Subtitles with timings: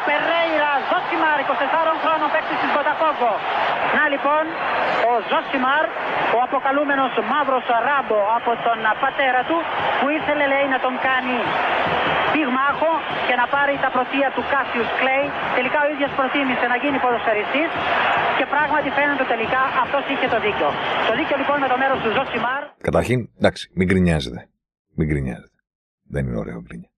[0.00, 3.32] Ο Περέιρα Ζωσιμάρ, 24 χρόνων παίκτης της Μποταφόγκο.
[3.96, 4.44] Να λοιπόν,
[5.10, 5.84] ο Ζωσιμάρ,
[6.36, 9.56] ο αποκαλούμενος μαύρος ράμπο από τον πατέρα του,
[9.98, 11.36] που ήθελε λέει να τον κάνει
[12.32, 12.92] πυγμάχο
[13.26, 15.26] και να πάρει τα πρωτεία του Κάσιους Κλέη.
[15.58, 17.70] Τελικά ο ίδιος προτίμησε να γίνει ποδοσφαιριστής
[18.38, 20.68] και πράγματι φαίνεται τελικά αυτός είχε το δίκιο.
[21.08, 22.62] Το δίκιο λοιπόν με το μέρος του Ζωσιμάρ.
[22.88, 24.38] Καταρχήν, εντάξει, μην γκρινιάζετε.
[24.96, 25.58] Μην γκρινιάζετε.
[26.14, 26.90] Δεν είναι ωραίο γκρινιά.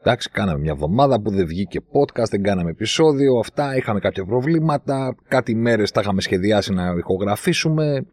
[0.00, 3.38] Εντάξει, κάναμε μια εβδομάδα που δεν βγήκε podcast, δεν κάναμε επεισόδιο.
[3.38, 5.16] Αυτά είχαμε κάποια προβλήματα.
[5.28, 8.06] Κάτι μέρες τα είχαμε σχεδιάσει να ηχογραφήσουμε.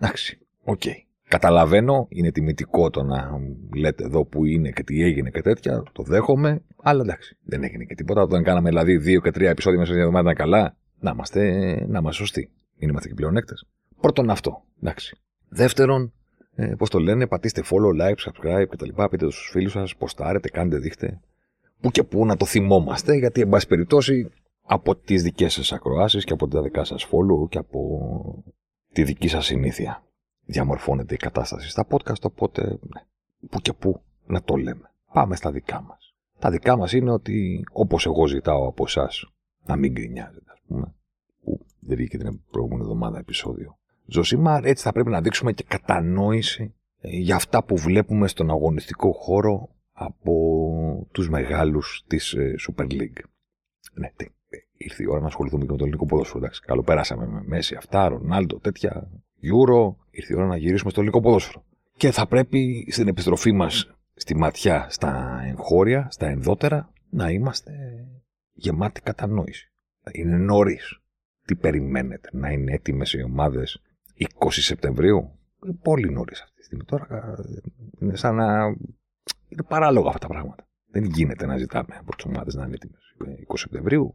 [0.00, 0.80] Εντάξει, OK.
[0.84, 0.96] Okay.
[1.28, 3.30] Καταλαβαίνω, είναι τιμητικό το να
[3.76, 5.82] λέτε εδώ που είναι και τι έγινε και τέτοια.
[5.92, 6.62] Το δέχομαι.
[6.82, 8.22] Αλλά εντάξει, δεν έγινε και τίποτα.
[8.22, 11.40] Όταν κάναμε δηλαδή δύο και τρία επεισόδια μέσα σε μια εβδομάδα καλά, να είμαστε,
[11.88, 12.50] να είμαστε σωστοί.
[12.78, 13.66] Μην είμαστε και πλεονέκτες.
[14.00, 14.62] Πρώτον αυτό.
[14.82, 15.16] Εντάξει.
[15.48, 16.12] Δεύτερον,
[16.54, 18.88] ε, Πώς το λένε, πατήστε follow, like, subscribe κτλ.
[19.10, 21.20] Πείτε στους φίλους σας, ποστάρετε, κάντε, δείχτε.
[21.80, 24.28] Πού και πού να το θυμόμαστε, γιατί εν πάση περιπτώσει
[24.62, 28.44] από τις δικές σας ακροάσεις και από τα δικά σας follow και από
[28.92, 30.02] τη δική σας συνήθεια
[30.44, 32.22] διαμορφώνεται η κατάσταση στα podcast.
[32.22, 33.02] Οπότε, ναι,
[33.50, 34.90] πού και πού να το λέμε.
[35.12, 36.14] Πάμε στα δικά μας.
[36.38, 39.32] Τα δικά μας είναι ότι όπως εγώ ζητάω από εσάς
[39.64, 40.94] να μην γκρινιάζετε, ας πούμε,
[41.42, 46.74] που δεν βγήκε την προηγούμενη εβδομάδα επεισόδιο Ζωσιμάρ, έτσι θα πρέπει να δείξουμε και κατανόηση
[47.00, 53.20] ε, για αυτά που βλέπουμε στον αγωνιστικό χώρο από τους μεγάλους της ε, Super League.
[53.94, 54.24] Ναι, ε,
[54.76, 56.38] ήρθε η ώρα να ασχοληθούμε και με το ελληνικό ποδόσφαιρο.
[56.38, 59.10] Εντάξει, καλό περάσαμε με Μέση, αυτά, Ρονάλντο, τέτοια,
[59.42, 59.94] Euro.
[60.10, 61.64] Ήρθε η ώρα να γυρίσουμε στο ελληνικό ποδόσφαιρο.
[61.96, 67.72] Και θα πρέπει στην επιστροφή μας στη ματιά, στα εγχώρια, στα ενδότερα, να είμαστε
[68.52, 69.72] γεμάτοι κατανόηση.
[70.12, 71.00] Είναι νωρίς.
[71.44, 73.82] Τι περιμένετε, να είναι έτοιμες οι ομάδες
[74.18, 75.30] 20 Σεπτεμβρίου.
[75.64, 76.84] Είναι πολύ νωρίς αυτή τη στιγμή.
[76.84, 77.38] Τώρα
[78.00, 78.64] είναι σαν να.
[79.48, 80.66] Είναι παράλογα αυτά τα πράγματα.
[80.86, 83.00] Δεν γίνεται να ζητάμε από τι ομάδες να είναι έτοιμες
[83.48, 84.14] 20 Σεπτεμβρίου.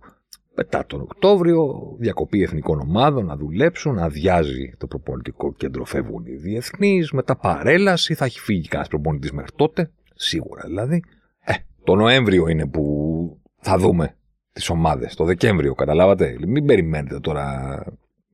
[0.56, 6.36] Μετά τον Οκτώβριο, διακοπή εθνικών ομάδων, να δουλέψουν, να αδειάζει το προπονητικό κέντρο, φεύγουν οι
[6.36, 11.04] διεθνεί, μετά παρέλαση, θα έχει φύγει κανένας προπονητής μέχρι τότε, σίγουρα δηλαδή.
[11.40, 14.16] Ε, το Νοέμβριο είναι που θα δούμε
[14.52, 15.16] τις ομάδες.
[15.16, 16.38] Το Δεκέμβριο, καταλάβατε.
[16.48, 17.80] Μην περιμένετε τώρα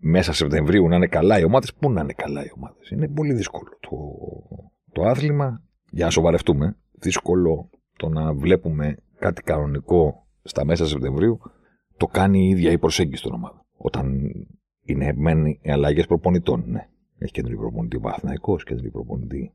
[0.06, 2.90] μέσα Σεπτεμβρίου να είναι καλά οι ομάδες, πού να είναι καλά οι ομάδες.
[2.90, 3.90] Είναι πολύ δύσκολο το,
[4.92, 5.62] το άθλημα.
[5.90, 11.40] Για να σοβαρευτούμε, δύσκολο το να βλέπουμε κάτι κανονικό στα μέσα Σεπτεμβρίου,
[11.98, 13.66] το κάνει η ίδια η προσέγγιση των ομάδων.
[13.78, 14.32] Όταν
[14.84, 16.88] είναι μεν οι αλλαγές προπονητών, ναι.
[17.18, 19.54] Έχει κεντρικό προπονητή Βαθναϊκό, κεντρικό προπονητή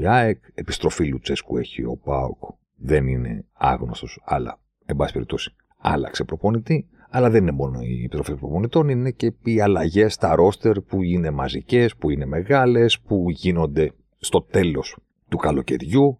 [0.00, 2.42] η ΑΕΚ, επιστροφή Λουτσέσκου έχει ο Πάοκ.
[2.74, 6.88] Δεν είναι άγνωστος, αλλά εν πάση περιπτώσει άλλαξε προπονητή.
[7.10, 11.30] Αλλά δεν είναι μόνο η επιστροφή προπονητών, είναι και οι αλλαγές στα ρόστερ που είναι
[11.30, 14.96] μαζικές, που είναι μεγάλες, που γίνονται στο τέλος
[15.28, 16.18] του καλοκαιριού.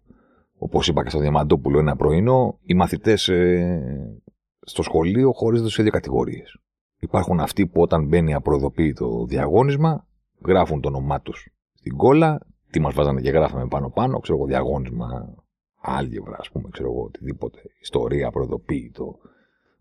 [0.57, 4.21] Όπως είπα και στο Διαμαντόπουλο ένα πρωινό, οι μαθητές ε,
[4.61, 6.57] στο σχολείο χωρίζονται σε δύο κατηγορίες.
[6.99, 10.07] Υπάρχουν αυτοί που όταν μπαίνει απροειδοποίητο διαγώνισμα,
[10.45, 12.39] γράφουν το όνομά τους στην κόλλα,
[12.71, 15.35] τι μας βάζανε και γράφαμε πάνω-πάνω, ξέρω εγώ, διαγώνισμα,
[15.81, 19.19] άλγευρα, ας πούμε, ξέρω εγώ, οτιδήποτε, ιστορία, προειδοποίητο,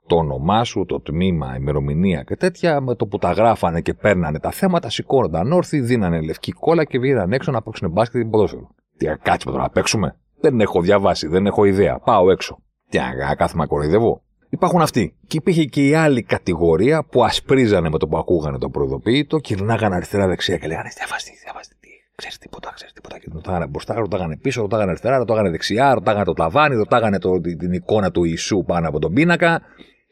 [0.09, 4.39] το όνομά σου, το τμήμα, ημερομηνία και τέτοια, με το που τα γράφανε και παίρνανε
[4.39, 8.69] τα θέματα, σηκώνονταν όρθιοι, δίνανε λευκή κόλλα και βγαίναν έξω να παίξουν μπάσκετ ή ποδόσφαιρο.
[8.97, 10.17] Τι να κάτσουμε τώρα να παίξουμε.
[10.41, 11.99] Δεν έχω διαβάσει, δεν έχω ιδέα.
[11.99, 12.59] Πάω έξω.
[12.89, 14.23] Τι να κάθομαι να κοροϊδεύω.
[14.49, 15.17] Υπάρχουν αυτοί.
[15.27, 19.95] Και υπήρχε και η άλλη κατηγορία που ασπρίζανε με το που ακούγανε το προειδοποιητό, κυρνάγανε
[19.95, 21.75] αριστερά-δεξιά και λέγανε Διαβάστε, διαβάστε,
[22.19, 23.19] ξέρεις τίποτα, ξέρεις τίποτα.
[23.19, 27.73] Και ρωτάγανε μπροστά, ρωτάγανε πίσω, ρωτάγανε αριστερά, ρωτάγανε δεξιά, ρωτάγανε το ταβάνι, ρωτάγανε το, την
[27.73, 29.63] εικόνα του Ιησού πάνω από τον πίνακα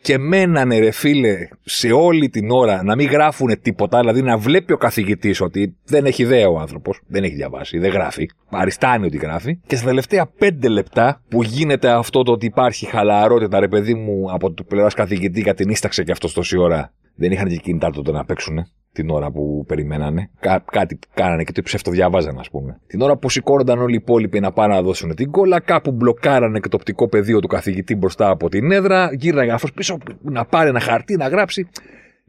[0.06, 4.72] και μένανε ρε φίλε σε όλη την ώρα να μην γράφουν τίποτα, δηλαδή να βλέπει
[4.72, 9.16] ο καθηγητής ότι δεν έχει ιδέα ο άνθρωπος, δεν έχει διαβάσει, δεν γράφει, αριστάνει ότι
[9.16, 9.60] γράφει.
[9.66, 14.32] Και στα τελευταία πέντε λεπτά που γίνεται αυτό το ότι υπάρχει χαλαρότητα, ρε παιδί μου,
[14.32, 17.90] από το πλευράς καθηγητή, γιατί την ίσταξε και αυτός τόση ώρα, δεν είχαν και κινητά
[17.90, 20.30] τότε να παίξουν την ώρα που περιμένανε.
[20.40, 22.80] Κά- κάτι κάνανε και το ψευτοδιαβάζανε, ας πούμε.
[22.86, 26.60] Την ώρα που σηκώνονταν όλοι οι υπόλοιποι να πάνε να δώσουν την κόλλα, κάπου μπλοκάρανε
[26.60, 30.68] και το οπτικό πεδίο του καθηγητή μπροστά από την έδρα, γύρναγε αυτός πίσω να πάρει
[30.68, 31.68] ένα χαρτί, να γράψει.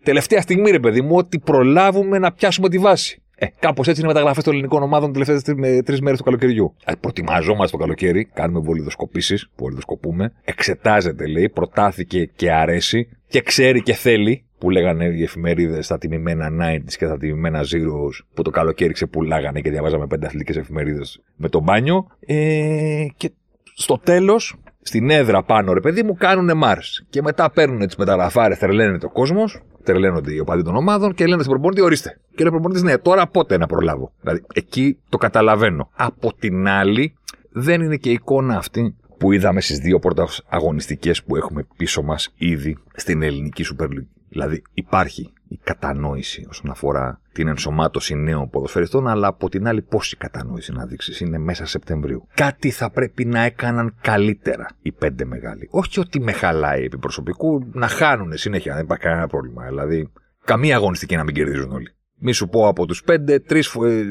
[0.04, 3.22] Τελευταία στιγμή, ρε παιδί μου, ότι προλάβουμε να πιάσουμε τη βάση.
[3.40, 5.42] Ε, κάπως έτσι είναι μεταγραφές των ελληνικών ομάδων τελευταίες
[5.86, 6.76] τρεις μέρες του καλοκαιριού.
[6.86, 10.34] Ε, προετοιμαζόμαστε το καλοκαίρι, κάνουμε βολιδοσκοπήσεις, βολιδοσκοπούμε.
[10.44, 16.50] Εξετάζεται, λέει, προτάθηκε και αρέσει και ξέρει και θέλει που λέγανε οι εφημερίδες στα τιμημένα
[16.62, 21.50] 90s και στα τιμημένα Zeros που το καλοκαίρι ξεπουλάγανε και διαβάζαμε πέντε αθλητικές εφημερίδες με
[21.50, 22.08] το μπάνιο.
[22.20, 23.32] Ε, και
[23.74, 27.06] στο τέλος, στην έδρα πάνω, ρε παιδί μου, κάνουν Mars.
[27.10, 31.42] Και μετά παίρνουν τις μεταγραφάρες, τρελαίνεται ο κόσμος, τρελαίνονται οι οπαδοί των ομάδων και λένε
[31.42, 32.20] στον προπονητή, ορίστε.
[32.30, 34.12] Και λέει ο προπονητής, ναι, τώρα πότε να προλάβω.
[34.22, 35.90] Δηλαδή, εκεί το καταλαβαίνω.
[35.96, 37.14] Από την άλλη,
[37.52, 42.02] δεν είναι και η εικόνα αυτή που είδαμε στις δύο πρώτε αγωνιστικές που έχουμε πίσω
[42.02, 44.17] μας ήδη στην ελληνική Super League.
[44.30, 50.18] Δηλαδή, υπάρχει η κατανόηση όσον αφορά την ενσωμάτωση νέων ποδοσφαιριστών, αλλά από την άλλη πόση
[50.18, 51.20] κατανόηση να δείξεις.
[51.20, 52.28] Είναι μέσα Σεπτεμβρίου.
[52.34, 55.68] Κάτι θα πρέπει να έκαναν καλύτερα οι πέντε μεγάλοι.
[55.72, 59.66] Όχι ότι με χαλάει επί προσωπικού, να χάνουν συνέχεια, δεν υπάρχει κανένα πρόβλημα.
[59.66, 60.12] Δηλαδή,
[60.44, 61.96] καμία αγωνιστική να μην κερδίζουν όλοι.
[62.20, 64.04] Μη σου πω από τους πέντε, τρεις, ε,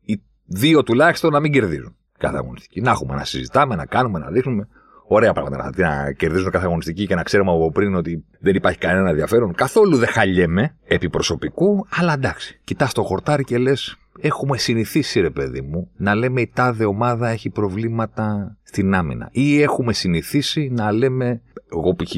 [0.00, 2.80] οι δύο τουλάχιστον να μην κερδίζουν κάθε αγωνιστική.
[2.80, 4.68] Να έχουμε να συζητάμε, να κάνουμε, να δείχνουμε
[5.08, 8.78] ωραία πράγματα να, να κερδίζουν κάθε αγωνιστική και να ξέρουμε από πριν ότι δεν υπάρχει
[8.78, 9.54] κανένα ενδιαφέρον.
[9.54, 12.60] Καθόλου δεν χαλιέμαι επί προσωπικού, αλλά εντάξει.
[12.64, 17.28] Κοιτάς το χορτάρι και λες, έχουμε συνηθίσει ρε παιδί μου να λέμε η τάδε ομάδα
[17.28, 19.28] έχει προβλήματα στην άμυνα.
[19.32, 21.40] Ή έχουμε συνηθίσει να λέμε
[21.72, 22.14] εγώ π.χ.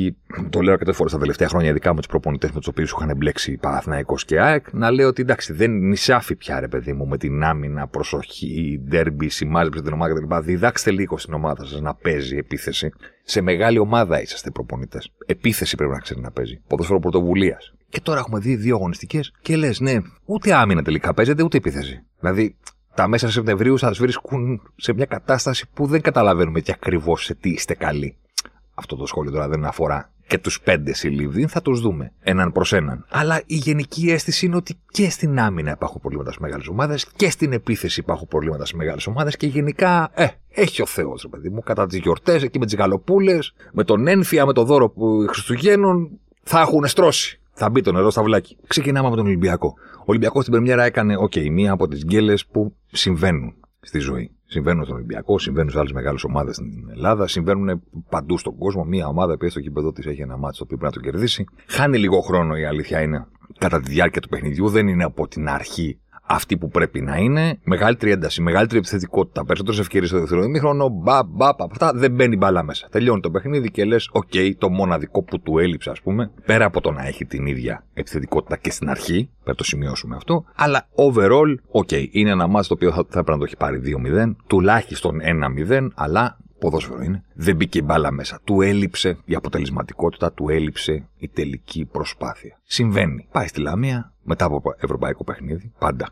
[0.51, 3.17] το λέω αρκετές φορές τα τελευταία χρόνια, ειδικά με τους προπονητές με τους οποίους είχαν
[3.17, 7.17] μπλέξει Παναθναϊκό και ΑΕΚ, να λέω ότι εντάξει, δεν νησάφει πια ρε παιδί μου με
[7.17, 10.37] την άμυνα, προσοχή, ντέρμπι, σημάζεψε την ομάδα κτλ.
[10.41, 12.93] Διδάξτε λίγο στην ομάδα σας να παίζει επίθεση.
[13.23, 15.13] Σε μεγάλη ομάδα είσαστε προπονητές.
[15.27, 16.61] Επίθεση πρέπει να ξέρει να παίζει.
[16.67, 17.75] Ποδοσφαίρο πρωτοβουλίας.
[17.89, 22.03] Και τώρα έχουμε δει δύο αγωνιστικές και λες, ναι, ούτε άμυνα τελικά παίζεται, ούτε επίθεση.
[22.21, 22.57] Δηλαδή,
[22.95, 27.51] τα μέσα Σεπτεμβρίου σας βρίσκουν σε μια κατάσταση που δεν καταλαβαίνουμε τι ακριβώς σε τι
[27.51, 28.17] είστε καλοί
[28.81, 32.73] αυτό το σχόλιο τώρα δεν αφορά και τους πέντε συλλήβδιν, θα τους δούμε έναν προς
[32.73, 33.07] έναν.
[33.09, 37.31] Αλλά η γενική αίσθηση είναι ότι και στην άμυνα υπάρχουν προβλήματα στις μεγάλες ομάδες και
[37.31, 41.49] στην επίθεση υπάρχουν προβλήματα στις μεγάλες ομάδες και γενικά, ε, έχει ο Θεός, ρε παιδί
[41.49, 45.27] μου, κατά τις γιορτές, εκεί με τις γαλοπούλες, με τον ένφια, με το δώρο που
[45.29, 46.11] Χριστουγέννων,
[46.43, 47.41] θα έχουν στρώσει.
[47.53, 48.57] Θα μπει το νερό στα βλάκι.
[48.67, 49.75] Ξεκινάμε από τον Ολυμπιακό.
[49.99, 54.31] Ο Ολυμπιακός στην Πρεμιέρα έκανε, OK, μία από τις γκέλες που συμβαίνουν στη ζωή.
[54.53, 58.85] Συμβαίνουν στον Ολυμπιακό, συμβαίνουν σε άλλες μεγάλες ομάδες στην Ελλάδα, συμβαίνουν παντού στον κόσμο.
[58.85, 61.45] Μία ομάδα που στο κήπεδο της έχει ένα μάτσο το οποίο πρέπει να το κερδίσει.
[61.67, 63.27] Χάνει λίγο χρόνο η αλήθεια είναι
[63.59, 67.59] κατά τη διάρκεια του παιχνιδιού, δεν είναι από την αρχή αυτή που πρέπει να είναι.
[67.63, 70.89] Μεγαλύτερη ένταση, μεγαλύτερη επιθετικότητα, περισσότερες ευκαιρίες στο δεύτερο ημίχρονο.
[70.89, 72.89] Μπα, μπα, από αυτά δεν μπαίνει μπαλά μέσα.
[72.91, 76.81] Τελειώνει το παιχνίδι και λες: OK, το μοναδικό που του έλειψε, ας πούμε, πέρα από
[76.81, 80.89] το να έχει την ίδια επιθετικότητα και στην αρχή, πρέπει να το σημειώσουμε αυτό, αλλά
[80.95, 83.81] overall, OK, είναι ένα μάτι το οποίο θα, θα πρέπει να το έχει πάρει
[84.27, 85.21] 2-0, τουλάχιστον
[85.69, 87.25] 1-0, αλλά ποδόσφαιρο είναι.
[87.35, 88.41] Δεν μπήκε η μπάλα μέσα.
[88.45, 92.61] Του έλειψε η αποτελεσματικότητα, του έλειψε η τελική προσπάθεια.
[92.63, 93.29] Συμβαίνει.
[93.33, 96.09] Πάει στη Λαμία μετά από ευρωπαϊκό παιχνίδι, πάντα.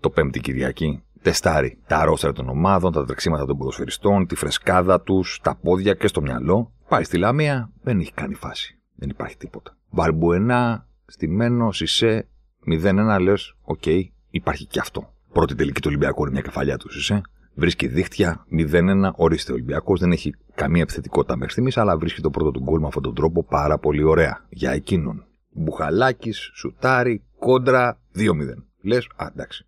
[0.00, 5.40] Το Πέμπτη Κυριακή τεστάρει τα αρρώστια των ομάδων, τα τρεξίματα των ποδοσφαιριστών, τη φρεσκάδα τους,
[5.42, 6.72] τα πόδια και στο μυαλό.
[6.88, 8.78] Πάει στη Λαμία, δεν έχει κάνει φάση.
[8.94, 9.76] Δεν υπάρχει τίποτα.
[9.90, 12.28] Βαρμπουενά, στημένο, Σισε,
[12.66, 13.86] 0-1 λες, οκ,
[14.30, 15.14] υπάρχει και αυτό.
[15.32, 17.22] Πρώτη τελική του Ολυμπιακού είναι μια κεφαλιά του Σισέ
[17.54, 19.10] βρίσκει δίχτυα 0-1.
[19.14, 22.80] Ορίστε, ο Ολυμπιακός δεν έχει καμία επιθετικότητα μέχρι στιγμής, αλλά βρίσκει το πρώτο του γκολ
[22.80, 24.44] με αυτόν τον τρόπο πάρα πολύ ωραία.
[24.48, 25.24] Για εκείνον.
[25.50, 28.22] Μπουχαλάκης, σουτάρι, κόντρα 2-0.
[28.82, 29.66] Λες, α, εντάξει.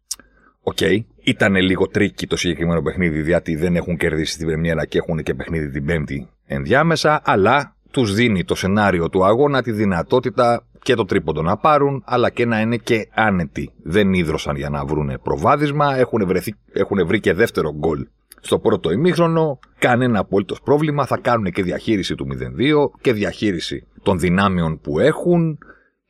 [0.62, 0.98] OK, okay.
[1.22, 5.34] ήταν λίγο tricky το συγκεκριμένο παιχνίδι, γιατί δεν έχουν κερδίσει την Πρεμιέρα και έχουν και
[5.34, 11.04] παιχνίδι την Πέμπτη ενδιάμεσα, αλλά τους δίνει το σενάριο του αγώνα τη δυνατότητα και το
[11.04, 13.70] τρίποντο να πάρουν, αλλά και να είναι και άνετοι.
[13.82, 18.06] Δεν ίδρωσαν για να βρουν προβάδισμα, έχουν, βρεθεί, έχουν βρει και δεύτερο γκολ
[18.40, 22.26] στο πρώτο ημίχρονο, κανένα απολύτως πρόβλημα, θα κάνουν και διαχείριση του
[22.58, 25.58] 0-2 και διαχείριση των δυνάμεων που έχουν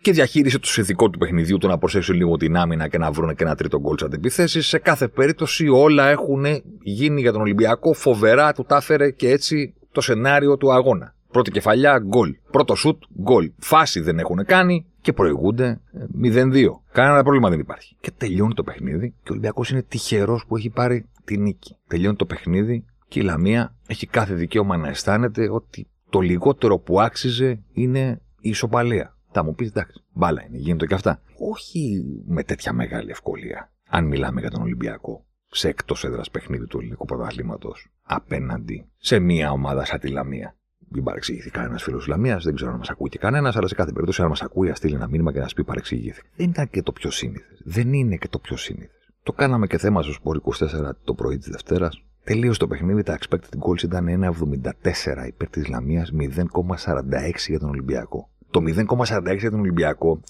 [0.01, 3.35] και διαχείριση του συνθηκών του παιχνιδιού, το να προσέξουν λίγο την άμυνα και να βρουν
[3.35, 4.67] και ένα τρίτο γκολ σε αντιπιθέσεις.
[4.67, 6.45] Σε κάθε περίπτωση όλα έχουν
[6.83, 8.83] γίνει για τον Ολυμπιακό, φοβερά του τα
[9.17, 11.15] και έτσι το σενάριο του αγώνα.
[11.35, 12.37] Πρώτη κεφαλιά, γκολ.
[12.51, 13.53] Πρώτο σουτ, γκολ.
[13.59, 15.81] Φάση δεν έχουν κάνει και προηγούνται
[16.23, 16.55] 0-2.
[16.55, 17.97] Ε, Κανένα πρόβλημα δεν υπάρχει.
[18.01, 21.77] Και τελειώνει το παιχνίδι και ο Ολυμπιακός είναι τυχερός που έχει πάρει τη νίκη.
[21.89, 27.01] Τελειώνει το παιχνίδι και η Λαμία έχει κάθε δικαίωμα να αισθάνεται ότι το λιγότερο που
[27.01, 29.17] άξιζε είναι η ισοπαλία.
[29.31, 31.21] Θα μου πεις εντάξει, μπάλα είναι, γίνεται και αυτά.
[31.39, 33.73] Όχι με τέτοια μεγάλη ευκολία.
[33.89, 39.51] Αν μιλάμε για τον Ολυμπιακό σε εκτός έδρας παιχνίδι του ελληνικού πρωταθλήματος απέναντι σε μια
[39.51, 40.57] ομάδα σαν τη Λαμία
[40.95, 43.91] μην παρεξηγηθεί κανένας φίλος Λαμίας, δεν ξέρω αν μας ακούει και κανένας, αλλά σε κάθε
[43.91, 46.29] περίπτωση, αν μας ακούει, ας στείλει ένα μήνυμα και να πει παρεξηγήθηκε.
[46.37, 47.63] Δεν ήταν και το πιο σύνηθες.
[47.65, 49.13] Δεν είναι και το πιο σύνηθες.
[49.23, 52.03] Το κάναμε και θέμα στο Σπορ 24 το πρωί της Δευτέρας.
[52.25, 58.31] Τελείωσε το παιχνίδι, τα expected goals ήταν 1,74 υπέρ της Λαμίας, 0,46 για τον Ολυμπιακό.
[58.51, 60.21] Το 0,46 για τον Ολυμπιακό,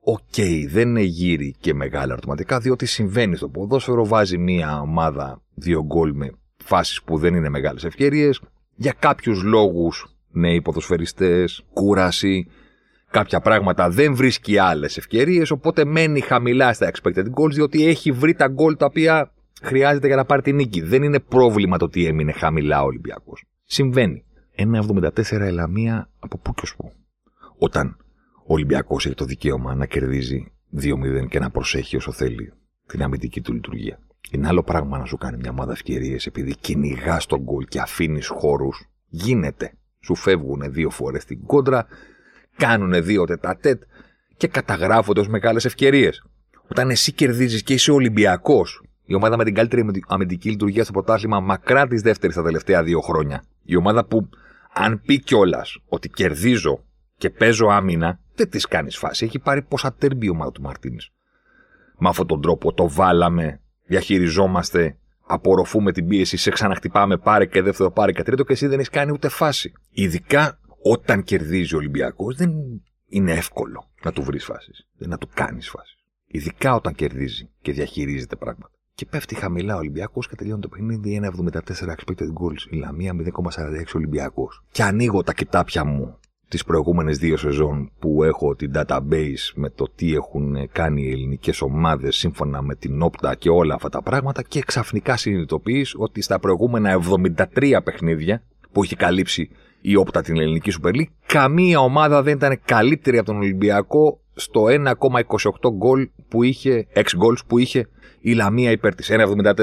[0.00, 5.84] OK, okay, δεν εγείρει και μεγάλα ερωτηματικά, διότι συμβαίνει στο ποδόσφαιρο, βάζει μία ομάδα δύο
[5.84, 8.40] γκολ με φάσεις που δεν είναι μεγάλες ευκαιρίες,
[8.78, 12.46] για κάποιους λόγους νέοι ποδοσφαιριστές, κούραση,
[13.10, 18.34] κάποια πράγματα δεν βρίσκει άλλες ευκαιρίες, οπότε μένει χαμηλά στα expected goals, διότι έχει βρει
[18.34, 19.32] τα γκολ τα οποία
[19.62, 20.80] χρειάζεται για να πάρει την νίκη.
[20.80, 23.44] Δεν είναι πρόβλημα το ότι έμεινε χαμηλά ο Ολυμπιακός.
[23.64, 24.24] Συμβαίνει.
[24.56, 26.92] 1,74 η Λαμία από πού και ως πού.
[27.58, 27.96] Όταν
[28.46, 32.52] Ο Ολυμπιακός έχει το δικαίωμα να κερδίζει 2-0 και να προσέχει όσο θέλει
[32.86, 33.98] την αμυντική του λειτουργία.
[34.30, 38.26] Είναι άλλο πράγμα να σου κάνει μια ομάδα ευκαιρίες επειδή κυνηγάς τον γκολ και αφήνεις
[38.26, 38.88] χώρους.
[39.08, 39.72] Γίνεται.
[40.00, 41.86] Σου φεύγουν δύο φορές την κόντρα,
[42.56, 43.82] κάνουν δύο τετατέτ
[44.36, 46.24] και καταγράφονται ω μεγάλες ευκαιρίες.
[46.68, 51.40] Όταν εσύ κερδίζεις και είσαι Ολυμπιακός, η ομάδα με την καλύτερη αμυντική λειτουργία στο πρωτάθλημα
[51.40, 54.28] μακρά της δεύτερης τα τελευταία δύο χρόνια, η ομάδα που
[54.72, 56.84] αν πει κιόλας ότι κερδίζω
[57.16, 59.24] και παίζω άμυνα, δεν της κάνεις φάση.
[59.24, 61.10] Έχει πάρει πόσα τέρμπι η ομάδα του Μαρτίνης.
[61.98, 67.90] Με αυτόν τον τρόπο το βάλαμε, διαχειριζόμαστε, απορροφούμε την πίεση, σε ξαναχτυπάμε, πάρε και δεύτερο,
[67.90, 69.72] πάρε και τρίτο και εσύ δεν έχεις κάνει ούτε φάση.
[69.90, 72.52] Ειδικά όταν κερδίζει ο Ολυμπιακός, δεν
[73.08, 74.86] είναι εύκολο να του βρεις φάσεις.
[74.98, 75.96] Δεν να του κάνεις φάση.
[76.26, 78.70] Ειδικά όταν κερδίζει και διαχειρίζεται πράγματα.
[78.94, 82.70] Και πέφτει χαμηλά ο Ολυμπιακός και τελειώνει το παιχνίδι 1,74 expected goals.
[82.70, 84.64] Η Λαμία 0,46 Ολυμπιακός.
[84.70, 86.18] Και ανοίγω τα κοιτάπια μου
[86.48, 91.60] τις προηγούμενες δύο σεζόν που έχω την database με το τι έχουν κάνει οι ελληνικές
[91.60, 96.38] ομάδες σύμφωνα με την όπτα και όλα αυτά τα πράγματα και ξαφνικά συνειδητοποιείς ότι στα
[96.38, 97.00] προηγούμενα
[97.54, 99.50] 73 παιχνίδια που έχει καλύψει
[99.80, 104.64] η όπτα την ελληνική Super League, καμία ομάδα δεν ήταν καλύτερη από τον Ολυμπιακό στο
[104.68, 107.88] 1,28 γκολ που είχε, 6 goals που είχε
[108.20, 109.10] η Λαμία υπέρ της.
[109.10, 109.54] 1,74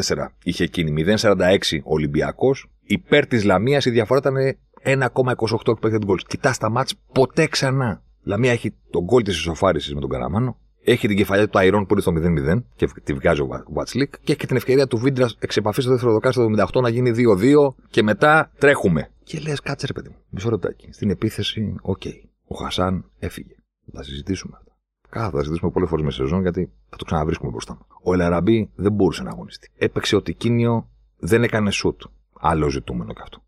[0.43, 1.05] είχε εκείνη.
[1.07, 2.69] 0,46 Ολυμπιακός.
[2.83, 6.23] Υπέρ της Λαμίας η διαφορά ήταν 1,28 expected goals.
[6.27, 8.03] Κοιτάς τα ματς ποτέ ξανά.
[8.19, 10.57] Η Λαμία έχει το γκολ της ισοφάρισης με τον Καραμάνο.
[10.83, 12.11] Έχει την κεφαλιά του Αϊρών που είναι στο
[12.55, 14.13] 0-0 και τη βγάζει ο Βατσλικ.
[14.23, 16.49] Και έχει την ευκαιρία του Βύντρας εξ επαφής στο δεύτερο δοκάρι στο
[16.79, 19.09] 78 να γίνει 2-2 και μετά τρέχουμε.
[19.23, 20.89] Και λες, κάτσε ρε παιδί μου, μισό λεπτάκι.
[20.91, 22.01] Στην επίθεση, OK.
[22.05, 22.19] Okay.
[22.47, 23.55] Ο Χασάν έφυγε.
[23.93, 24.77] Θα συζητήσουμε αυτά.
[25.09, 27.85] Κάθε θα συζητήσουμε πολλές φορές με σεζόν γιατί θα το ξαναβρίσκουμε μπροστά μου.
[28.03, 29.69] Ο Ελ Αραμπί δεν μπορούσε να αγωνιστεί.
[29.77, 32.01] Έπαιξε ο Τικίνιο δεν έκανε σουτ.
[32.39, 33.43] Άλλο ζητούμενο κι αυτό.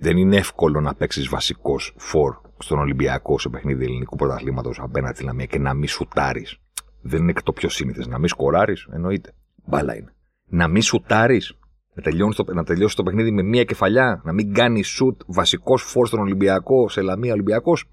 [0.00, 5.14] Δηλαδή, δεν είναι εύκολο να παίξεις βασικός φορ στον Ολυμπιακό σε παιχνίδι ελληνικού πρωταθλήματος απέναντι
[5.14, 6.56] στη Λαμία και να μην σουτάρεις.
[7.00, 8.06] Δεν είναι το πιο σύνηθες.
[8.06, 9.32] Να μην σκοράρεις, εννοείται.
[9.64, 10.14] Μπάλα είναι.
[10.46, 11.54] Να μην σουτάρεις,
[11.94, 16.06] να, το, να τελειώσεις το παιχνίδι με μία κεφαλιά, να μην κάνεις σουτ βασικός φόρ
[16.06, 17.84] στον Ολυμπιακό, σε Λαμία Ολυμπιακός.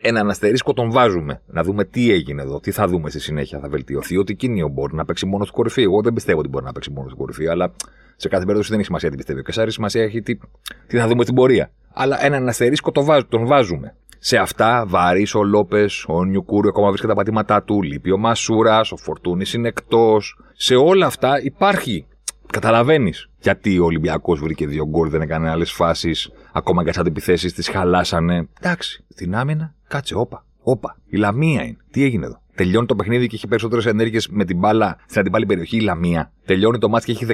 [0.00, 1.42] Έναν αστερίσκο τον βάζουμε.
[1.46, 3.60] Να δούμε τι έγινε εδώ, τι θα δούμε στη συνέχεια.
[3.60, 4.16] Θα βελτιωθεί.
[4.16, 5.82] Ότι εκείνη μπορεί να παίξει μόνος στην κορυφή.
[5.82, 7.72] Εγώ δεν πιστεύω ότι μπορεί να παίξει μόνος στην κορυφή, αλλά
[8.16, 9.74] σε κάθε περίπτωση δεν έχει σημασία τι πιστεύει ο Κεσάρης.
[9.74, 10.38] Σημασία έχει τι,
[10.86, 11.70] τι θα δούμε στην πορεία.
[11.92, 13.94] Αλλά έναν αστερίσκο τον, βάζ, τον βάζουμε.
[14.18, 18.92] Σε αυτά βαρύς ο Λόπες, ο Νιουκούριο ακόμα βρίσκεται τα πατήματά του, λείπει ο Μασούρας,
[18.92, 20.38] ο Φορτούνης είναι εκτός.
[20.52, 22.06] Σε όλα αυτά υπάρχει.
[22.52, 26.30] Καταλαβαίνεις γιατί ο Ολυμπιακός βρήκε δύο γκολ, δεν έκανε άλλες φάσεις.
[26.52, 28.48] Ακόμα και σαν επιθέσει τις χαλάσανε.
[28.60, 30.44] Εντάξει, στην άμυνα, κάτσε, όπα.
[30.62, 30.96] Όπα.
[31.06, 31.76] Η Λαμία είναι.
[31.90, 35.46] Τι έγινε εδώ; Τελειώνει το παιχνίδι και έχει περισσότερες ενέργειες με την μπάλα στην αντιπάλη
[35.46, 36.32] περιοχή η Λαμία.
[36.44, 37.26] Τελειώνει το μάτι και έχει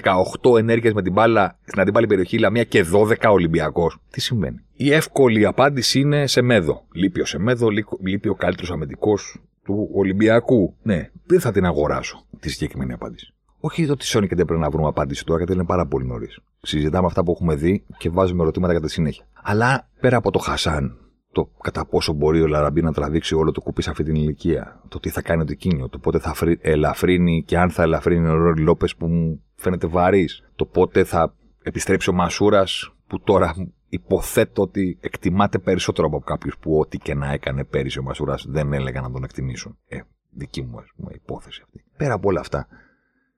[0.43, 3.99] 18 ενέργειες με την μπάλα στην αντιπάλη περιοχή η Λαμία και 12 Ολυμπιακός.
[4.11, 6.85] Τι συμβαίνει; Η εύκολη απάντηση είναι σε μέδο.
[6.93, 7.69] Λείπει ο Σεμέδο,
[8.01, 10.77] λείπει ο καλύτερος αμυντικός του Ολυμπιακού.
[10.83, 13.35] Ναι, δεν θα την αγοράσω τη συγκεκριμένη απάντηση.
[13.61, 16.39] Όχι ότι Σόνι και δεν πρέπει να βρούμε απάντηση τώρα, γιατί είναι πάρα πολύ νωρίς.
[16.63, 19.25] Συζητάμε αυτά που έχουμε δει και βάζουμε ερωτήματα για τη συνέχεια.
[19.43, 20.97] Αλλά πέρα από το Χασάν,
[21.33, 24.81] το κατά πόσο μπορεί ο Λαραμπή να τραβήξει όλο το κουπί σε αυτή την ηλικία,
[24.89, 28.35] το τι θα κάνει το κίνιο, το πότε θα ελαφρύνει και αν θα ελαφρύνει ο
[28.35, 33.55] Ρόρι Λόπες που μου φαίνεται βαρύς, το πότε θα επιστρέψει ο Μασούρας που τώρα
[33.89, 38.73] υποθέτω ότι εκτιμάται περισσότερο από κάποιους που ό,τι και να έκανε πέρυσι ο Μασούρας δεν
[38.73, 39.79] έλεγαν να τον εκτιμήσουν.
[39.87, 41.85] Ε, δική μου ας πούμε, υπόθεση αυτή.
[41.97, 42.67] Πέρα από όλα αυτά,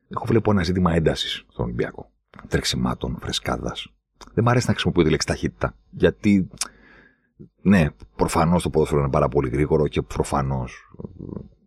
[0.08, 2.10] έχω βλέπω ένα ζήτημα έντασης στον Ολυμπιακό.
[2.48, 3.76] Τρεξιμάτων, φρεσκάδα.
[4.34, 5.76] Δεν μου αρέσει να χρησιμοποιώ τη λέξη ταχύτητα.
[5.90, 6.48] Γιατί,
[7.62, 10.92] ναι, προφανώς το ποδόσφαιρο είναι πάρα πολύ γρήγορο και προφανώς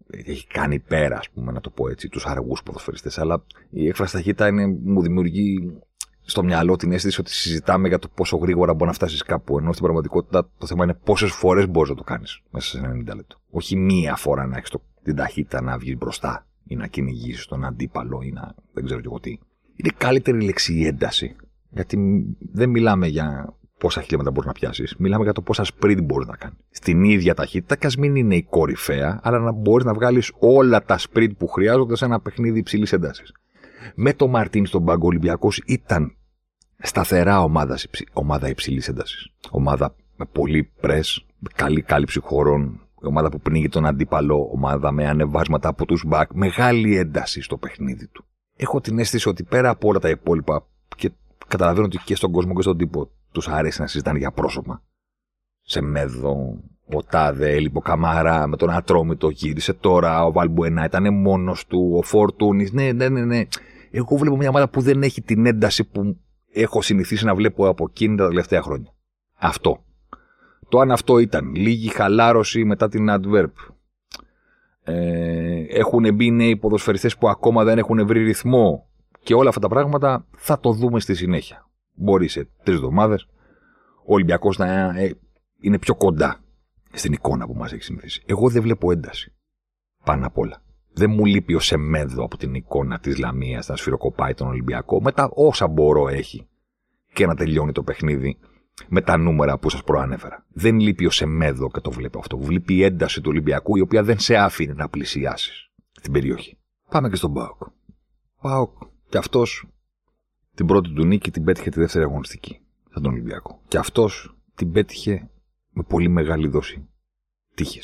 [0.10, 3.18] έχει κάνει πέρα, ας πούμε, να το πω έτσι, τους αργούς ποδοσφαιριστές.
[3.18, 5.78] Αλλά η έκφραση ταχύτητα είναι, μου δημιουργεί
[6.22, 9.58] στο μυαλό την αίσθηση ότι συζητάμε για το πόσο γρήγορα μπορεί να φτάσεις κάπου.
[9.58, 12.92] Ενώ στην πραγματικότητα το θέμα είναι πόσες φορές μπορείς να το κάνεις μέσα σε ένα
[13.12, 13.40] 90 λεπτό.
[13.50, 18.22] Όχι μία φορά να έχεις την ταχύτητα να βγεις μπροστά ή να κυνηγήσεις τον αντίπαλο
[18.22, 19.40] ή να δεν ξέρω και εγώ τι.
[19.76, 21.36] Είναι καλύτερη λέξη η ένταση.
[21.70, 21.98] Γιατί
[22.40, 24.96] δεν μιλάμε για πόσα χιλιόμετρα μπορείς να πιάσεις.
[24.98, 26.58] Μιλάμε για το πόσα sprint μπορείς να κάνεις.
[26.70, 30.84] Στην ίδια ταχύτητα, και ας μην είναι η κορυφαία, αλλά να μπορείς να βγάλεις όλα
[30.84, 33.24] τα sprint που χρειάζονται σε ένα παιχνίδι υψηλής ένταση.
[33.96, 36.16] Με το Μαρτίν στον πάγκο Ολυμπιακός ήταν
[36.78, 37.78] σταθερά ομάδα,
[38.14, 39.32] ομάδα υψηλής ένταση.
[39.50, 41.00] Ομάδα με πολύ πρε,
[41.40, 46.34] με καλή κάλυψη χωρών, ομάδα που πνίγει τον αντίπαλο, ομάδα με ανεβάσματα από τους μπακ,
[46.34, 48.26] μεγάλη ένταση στο παιχνίδι του.
[48.56, 51.12] Έχω την αίσθηση ότι πέρα από όλα τα υπόλοιπα, και
[51.48, 54.84] καταλαβαίνω ότι και στον κόσμο και στον τύπο τους αρέσει να συζητάνε για πρόσωπα.
[55.62, 56.60] Σε μέδο,
[56.94, 62.02] ο Τάδε, έλειπο Καμάρα, με τον Ατρόμητο γύρισε τώρα, ο Βαλμπουενά ήταν μόνος του, ο
[62.02, 62.70] Φόρτουνη.
[62.72, 63.42] Ναι, ναι, ναι, ναι.
[63.92, 66.18] Εγώ βλέπω μια ομάδα που δεν έχει την ένταση που
[66.54, 68.94] έχω συνηθίσει να βλέπω από εκείνη τα τελευταία χρόνια.
[69.38, 69.84] Αυτό.
[70.70, 73.52] Το αν αυτό ήταν λίγη χαλάρωση μετά την Adverb.
[74.84, 78.88] Ε, έχουν μπει νέοι ποδοσφαιριστές που ακόμα δεν έχουν βρει ρυθμό
[79.24, 81.67] και όλα αυτά τα πράγματα θα το δούμε στη συνέχεια.
[81.98, 83.28] Μπορεί σε τρεις εβδομάδες
[84.06, 85.16] ο Ολυμπιακός να ε,
[85.62, 86.40] είναι πιο κοντά
[86.92, 88.24] στην εικόνα που μας έχει συνηθίσει.
[88.26, 89.34] Εγώ δεν βλέπω ένταση.
[90.04, 90.62] Πάνω απ' όλα.
[90.94, 95.02] Δεν μου λείπει ο Σεμέδο από την εικόνα της Λαμίας να σφυροκοπάει τον Ολυμπιακό.
[95.02, 96.48] Μετά όσα μπορώ έχει
[97.14, 98.38] και να τελειώνει το παιχνίδι
[98.88, 100.46] με τα νούμερα που σας προανέφερα.
[100.50, 102.38] Δεν λείπει ο Σεμέδο και το βλέπω αυτό.
[102.38, 106.58] Βλέπει η ένταση του Ολυμπιακού η οποία δεν σε άφηνε να πλησιάσεις την περιοχή.
[106.90, 107.62] Πάμε και στον Πάοκ.
[108.42, 108.72] Πάοκ
[109.10, 109.68] και αυτός
[110.58, 112.60] την πρώτη του νίκη την πέτυχε τη δεύτερη αγωνιστική.
[112.94, 113.62] Σαν τον Ολυμπιακό.
[113.68, 115.30] Και αυτός την πέτυχε
[115.72, 116.88] με πολύ μεγάλη δόση
[117.54, 117.80] τύχη.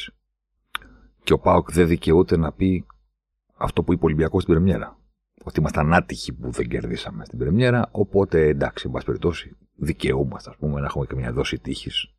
[1.23, 2.85] Και ο Πάοκ δεν δικαιούται να πει
[3.55, 4.97] αυτό που είπε ο Ολυμπιακός στην Πρεμιέρα.
[5.43, 7.89] Ότι ήμασταν άτυχοι που δεν κερδίσαμε στην Πρεμιέρα.
[7.91, 12.13] Οπότε εντάξει, εν πάση περιπτώσει, δικαιούμαστε ας πούμε, να έχουμε και μια δόση τύχης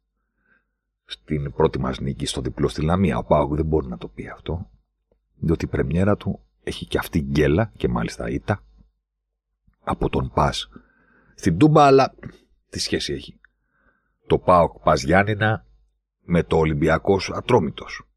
[1.04, 3.18] στην πρώτη μας νίκη στο διπλό στη Λαμία.
[3.18, 4.70] Ο Πάοκ δεν μπορεί να το πει αυτό.
[5.38, 8.62] Διότι η Πρεμιέρα του έχει και αυτή γκέλα και μάλιστα ήττα
[9.84, 10.68] από τον Πας
[11.34, 12.14] στην Τούμπα, αλλά
[12.70, 13.40] τι σχέση έχει;
[14.26, 15.66] Το Πάοκ Πας Γιάννηνα
[16.24, 18.08] με το Ολυμπιακός Ατρόμητος.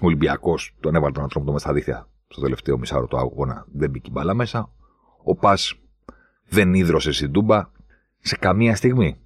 [0.00, 3.90] Ο Ολυμπιακός τον έβαλε τον Ατρόμητο μες στα δίχτυα στο τελευταίο μισάωρο του αγώνα, δεν
[3.90, 4.70] μπήκε μπάλα μέσα.
[5.24, 5.74] Ο Πας
[6.48, 7.70] δεν ίδρωσε στην Τούμπα
[8.18, 9.18] σε καμία στιγμή.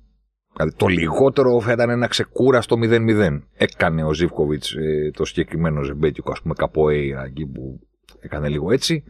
[0.53, 3.41] Δηλαδή το λιγότερο θα ήταν ένα ξεκούραστο 0-0.
[3.55, 7.81] Έκανε ο Ζήφκοβιτς ε, το συγκεκριμένο ζεμπέτικο, ας πούμε, καποέιρα εκεί που
[8.21, 9.05] έκανε λίγο έτσι.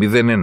[0.00, 0.42] 0-1.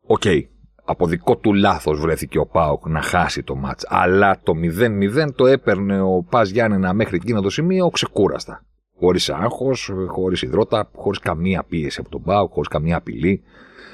[0.00, 0.22] OK.
[0.24, 0.42] Okay
[0.86, 3.86] από δικό του λάθος βρέθηκε ο Πάοκ να χάσει το ματς.
[3.88, 8.64] Αλλά το 0-0 το έπαιρνε ο Πας Γιάννενα μέχρι εκείνο το σημείο ξεκούραστα.
[8.98, 13.42] Χωρίς άγχος, χωρίς ιδρώτα, χωρίς καμία πίεση από τον Πάοκ, χωρίς καμία απειλή,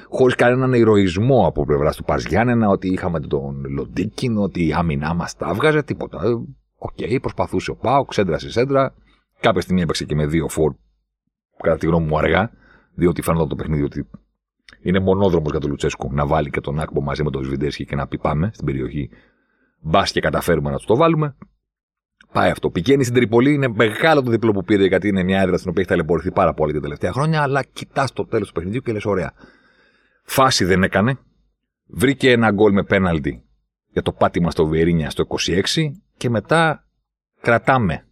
[0.09, 5.15] χωρίς κανέναν ηρωισμό από πλευράς του Πας Γιάννενα ότι είχαμε τον Λοντίγκιν, ότι η άμυνά
[5.15, 6.21] μας τα έβγαζε, τίποτα.
[6.79, 8.95] OK, okay, προσπαθούσε ο Πάοκ, σέντρα σε σέντρα.
[9.41, 10.73] Κάποια στιγμή έπαιξε και με δύο φόρ,
[11.63, 12.51] κατά τη γνώμη μου αργά,
[12.95, 14.09] διότι φαίνονταν το παιχνίδι ότι
[14.83, 17.97] είναι μονόδρομος για τον Λουτσέσκου να βάλει και τον Άκμπο μαζί με τον Σβιντέρσκι και
[17.97, 19.11] να πει πάμε στην περιοχή.
[19.81, 21.37] Μπας και καταφέρουμε να τους το βάλουμε.
[22.33, 22.71] Πάει αυτό.
[22.71, 25.83] Πηγαίνει στην Τρίπολη, είναι μεγάλο το διπλό που πήρε γιατί είναι μια έδρα στην οποία
[25.83, 27.43] έχει ταλαιπωρηθεί πάρα πολύ τα τελευταία χρόνια.
[27.43, 29.33] Αλλά κοιτάς το τέλος του παιχνιδιού και λες: Ωραία.
[30.23, 31.19] Φάση δεν έκανε.
[31.87, 33.43] Βρήκε ένα γκολ με πέναλτι
[33.93, 36.87] για το πάτημα στο Βιερίνια στο 26 και μετά
[37.41, 38.07] κρατάμε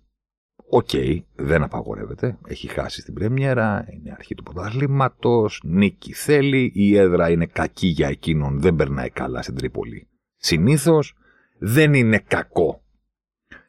[0.73, 2.39] OK, okay, δεν απαγορεύεται.
[2.47, 8.09] Έχει χάσει στην πρεμιέρα, είναι αρχή του πρωταθλήματος, νίκη θέλει, η έδρα είναι κακή για
[8.09, 10.09] εκείνον, δεν περνάει καλά στην Τρίπολη.
[10.37, 11.15] Συνήθως
[11.59, 12.83] δεν είναι κακό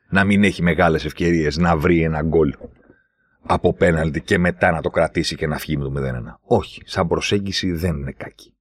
[0.10, 2.54] να μην έχει μεγάλες ευκαιρίες να βρει ένα γκολ
[3.42, 6.40] από πέναλτι και μετά να το κρατήσει και να φύγει με το 0-1.
[6.42, 8.56] Όχι, σαν προσέγγιση δεν είναι κακή.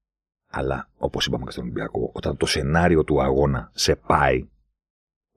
[0.50, 4.48] Αλλά, όπως είπαμε και στον Ολυμπιακό, όταν το σενάριο του αγώνα σε πάει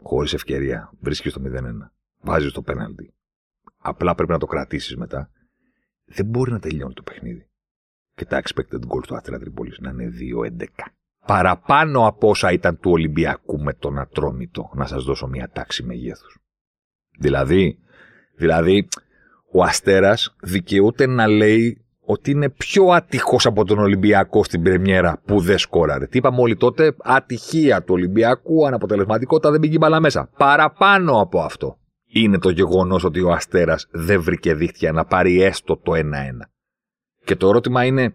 [0.03, 3.13] χωρίς ευκαιρία, βρίσκεις το 0-1 βάζεις το πέναλτι.
[3.77, 5.29] Απλά πρέπει να το κρατήσεις μετά.
[6.05, 7.47] Δεν μπορεί να τελειώνει το παιχνίδι.
[8.15, 10.65] Και τα expected goals του Άστρα Τρίπολης να είναι 2-11.
[11.25, 16.37] Παραπάνω από όσα ήταν του Ολυμπιακού με τον Ατρόμητο, να σας δώσω μια τάξη μεγέθους.
[17.19, 17.79] Δηλαδή,
[18.35, 18.87] δηλαδή,
[19.51, 25.39] ο Αστέρας δικαιούται να λέει ότι είναι πιο άτυχο από τον Ολυμπιακό στην Πρεμιέρα που
[25.39, 26.07] δεν σκόραρε.
[26.07, 30.29] Τι είπαμε όλοι τότε, ατυχία του Ολυμπιακού, αναποτελεσματικότητα δεν πήγε μπαλά μέσα.
[30.37, 31.77] Παραπάνω από αυτό
[32.13, 36.01] είναι το γεγονός ότι ο Αστέρας δεν βρήκε δίχτυα να πάρει έστω το 1-1.
[37.23, 38.13] Και το ερώτημα είναι,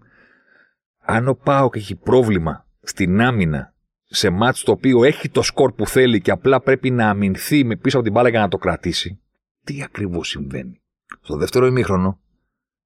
[1.01, 5.87] αν ο Πάοκ έχει πρόβλημα στην άμυνα σε μάτς το οποίο έχει το σκορ που
[5.87, 9.21] θέλει και απλά πρέπει να αμυνθεί με πίσω από την μπάλα για να το κρατήσει,
[9.65, 10.81] τι ακριβώς συμβαίνει.
[11.21, 12.21] Στο δεύτερο ημίχρονο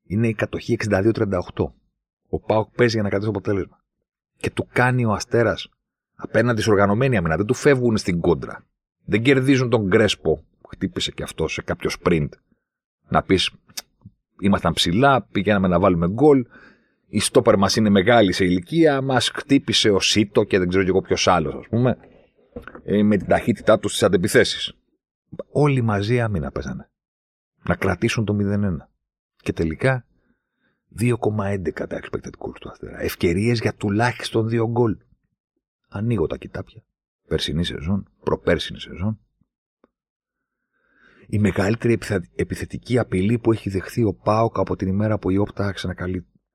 [0.02, 1.30] είναι η κατοχή 62-38.
[2.28, 3.80] Ο Πάοκ παίζει για να κρατήσει το αποτέλεσμα.
[4.36, 5.68] Και του κάνει ο Αστέρας
[6.14, 7.36] απέναντι σε οργανωμένη άμυνα.
[7.36, 8.66] Δεν του φεύγουν στην κόντρα.
[9.04, 12.28] Δεν κερδίζουν τον Γκρέσπο χτύπησε και αυτό σε κάποιο sprint.
[13.08, 13.50] Να πεις,
[14.40, 16.46] ήμασταν ψηλά, πηγαίναμε να βάλουμε γκολ.
[17.06, 20.90] Η στόπερ μας είναι μεγάλη σε ηλικία, μας χτύπησε ο Σίτο και δεν ξέρω κι
[20.90, 21.96] εγώ ποιος άλλος, ας πούμε,
[22.84, 24.74] ε, με την ταχύτητά τους στις αντεπιθέσει.
[25.50, 26.90] Όλοι μαζί άμυνα παίζανε.
[27.62, 28.88] Να κρατήσουν το 0-1.
[29.36, 30.06] Και τελικά
[30.98, 33.00] 2,11 τα expected goals του Αστέρα.
[33.00, 34.96] Ευκαιρίες για τουλάχιστον δύο γκολ.
[35.88, 36.82] Ανοίγω τα κοιτάπια.
[37.28, 39.20] Περσινή σεζόν, προπέρσινη σεζόν,
[41.32, 41.98] η μεγαλύτερη
[42.34, 45.94] επιθετική απειλή που έχει δεχθεί ο Πάοκ από την ημέρα που η Όπτα άρχισε να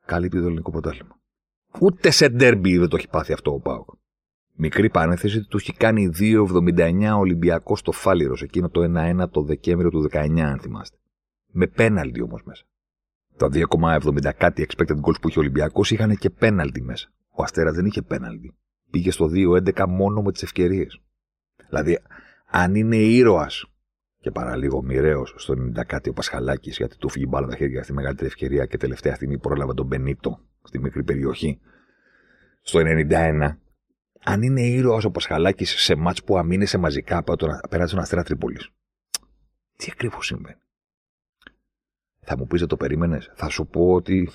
[0.06, 1.20] καλύπτει το ελληνικό πρωτάθλημα.
[1.82, 3.90] Ούτε σε ντέρμπι δεν το έχει πάθει αυτό ο Πάοκ.
[4.56, 8.82] Μικρή παρένθεση, του έχει κάνει 2,79 Ολυμπιακός στο Φάληρο, εκείνο το
[9.24, 10.98] 1-1 το Δεκέμβριο του 19, αν θυμάστε.
[11.52, 12.64] Με πέναλτι όμως μέσα.
[13.38, 17.10] Τα 2,70 κάτι expected goals που είχε ο Ολυμπιακός είχαν και πέναλτι μέσα.
[17.30, 18.54] Ο Αστέρα δεν είχε πέναλτι.
[18.92, 21.02] Πήγε στο 2-11 μόνο με τις ευκαιρίες.
[21.70, 22.00] Δηλαδή,
[22.50, 23.66] αν είναι ήρωας
[24.20, 27.94] και παραλίγο μοιραίος στο 90 κάτι ο Πασχαλάκης, γιατί του φύγει μπάλα τα χέρια στη
[27.94, 31.60] μεγαλύτερη ευκαιρία και τελευταία στιγμή πρόλαβε τον Μπενίτο στη μικρή περιοχή.
[32.62, 33.58] Στο 91,
[34.24, 37.18] αν είναι ήρωας ο Πασχαλάκης σε μάτς που αμήνεσαι μαζικά
[37.62, 38.70] απέναντι στον Αστέρα Τρίπολης.
[39.76, 40.60] Τι ακριβώς συμβαίνει;
[42.20, 44.30] Θα μου πεις το περίμενες; Θα σου πω ότι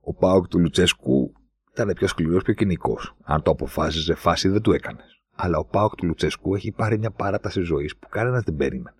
[0.00, 1.32] ο Πάοκ του Λουτσέσκου
[1.72, 3.16] ήταν πιο σκληρός, πιο κοινικός.
[3.22, 5.19] Αν το αποφάσιζε, φάση δεν του έκανες.
[5.42, 8.96] Αλλά ο Πάοκ του Λουτσέσκου έχει πάρει μια παράταση ζωής που κανένας δεν περίμενε.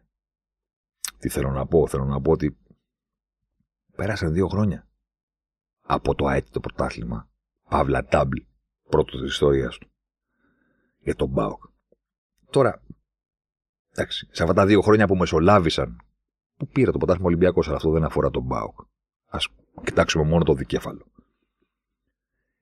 [1.19, 2.57] Τι θέλω να πω, θέλω να πω ότι
[3.97, 4.89] πέρασαν δύο χρόνια
[5.81, 7.29] από το αίτητο πρωτάθλημα.
[7.69, 8.37] Παύλα Τάμπλ,
[8.89, 9.91] πρώτο της ιστορίας του.
[10.99, 11.63] Για τον Πάοκ.
[12.51, 12.83] Τώρα,
[13.93, 16.01] εντάξει, σε αυτά τα δύο χρόνια που μεσολάβησαν,
[16.57, 18.81] που πήρε το πρωτάθλημα Ολυμπιακός, αλλά αυτό δεν αφορά τον Πάοκ.
[19.27, 19.39] Α
[19.85, 21.07] κοιτάξουμε μόνο το δικέφαλο.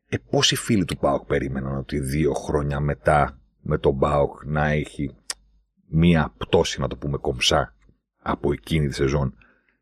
[0.09, 5.15] Ε, πόσοι φίλοι του Πάοκ περίμεναν ότι δύο χρόνια μετά με τον Πάοκ να έχει
[5.89, 7.75] μία πτώση, να το πούμε κομψά,
[8.23, 9.35] από εκείνη τη σεζόν,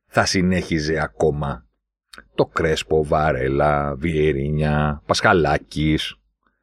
[0.06, 1.66] θα συνέχιζε ακόμα
[2.34, 6.16] το Κρέσπο, Βαρέλα, Βιερίνια, Πασχαλάκης,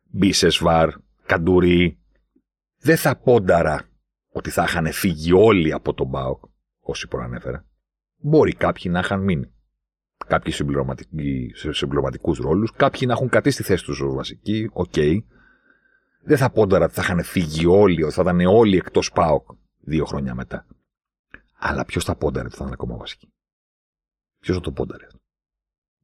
[0.09, 0.89] Μπίσεσβαρ,
[1.25, 1.97] Καντουρί.
[2.79, 3.81] Δεν θα πόνταρα
[4.29, 6.43] ότι θα είχαν φύγει όλοι από τον Πάοκ,
[6.79, 7.65] όσοι προανέφερα.
[8.17, 9.51] Μπορεί κάποιοι να είχαν μείνει
[10.27, 10.53] σε κάποιους
[11.71, 14.93] συμπληρωματικούς ρόλους, κάποιοι να έχουν καθίσει στη θέση τους ως βασικοί, OK.
[14.95, 15.17] Okay.
[16.25, 20.05] Δεν θα πόνταρα ότι θα είχαν φύγει όλοι, ότι θα ήταν όλοι εκτός ΠΑΟΚ δύο
[20.05, 20.67] χρόνια μετά.
[21.59, 23.33] Αλλά ποιος θα πόνταρε ότι θα ήταν ακόμα βασικοί.
[24.39, 25.07] Ποιος θα το πόνταρε;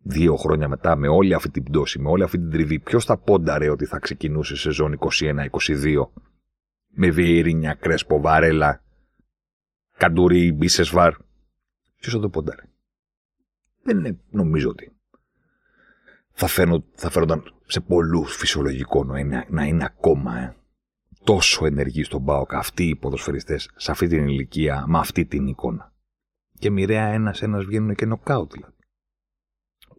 [0.01, 3.17] Δύο χρόνια μετά, με όλη αυτή την πτώση, με όλη αυτή την τριβή, ποιος θα
[3.17, 6.09] πόνταρε ότι θα ξεκινούσε σεζόν 21-22
[6.87, 8.83] με Βιερίνια, Κρέσπο, Βαρέλα,
[9.97, 11.13] Καντουρί, Μπίσεσβαρ.
[11.99, 12.63] Ποιος θα το πόνταρε;
[13.83, 14.91] Δεν είναι, νομίζω ότι
[16.31, 20.55] θα, φαίνον, θα φαίνονταν σε πολλούς φυσιολογικό να είναι, να είναι ακόμα ε,
[21.23, 25.93] τόσο ενεργοί στον Μπάοκ αυτοί οι ποδοσφαιριστές σε αυτή την ηλικία, με αυτή την εικόνα.
[26.59, 28.75] Και μοιραία ένα-ένα βγαίνουν και νοκάουτ δηλαδή.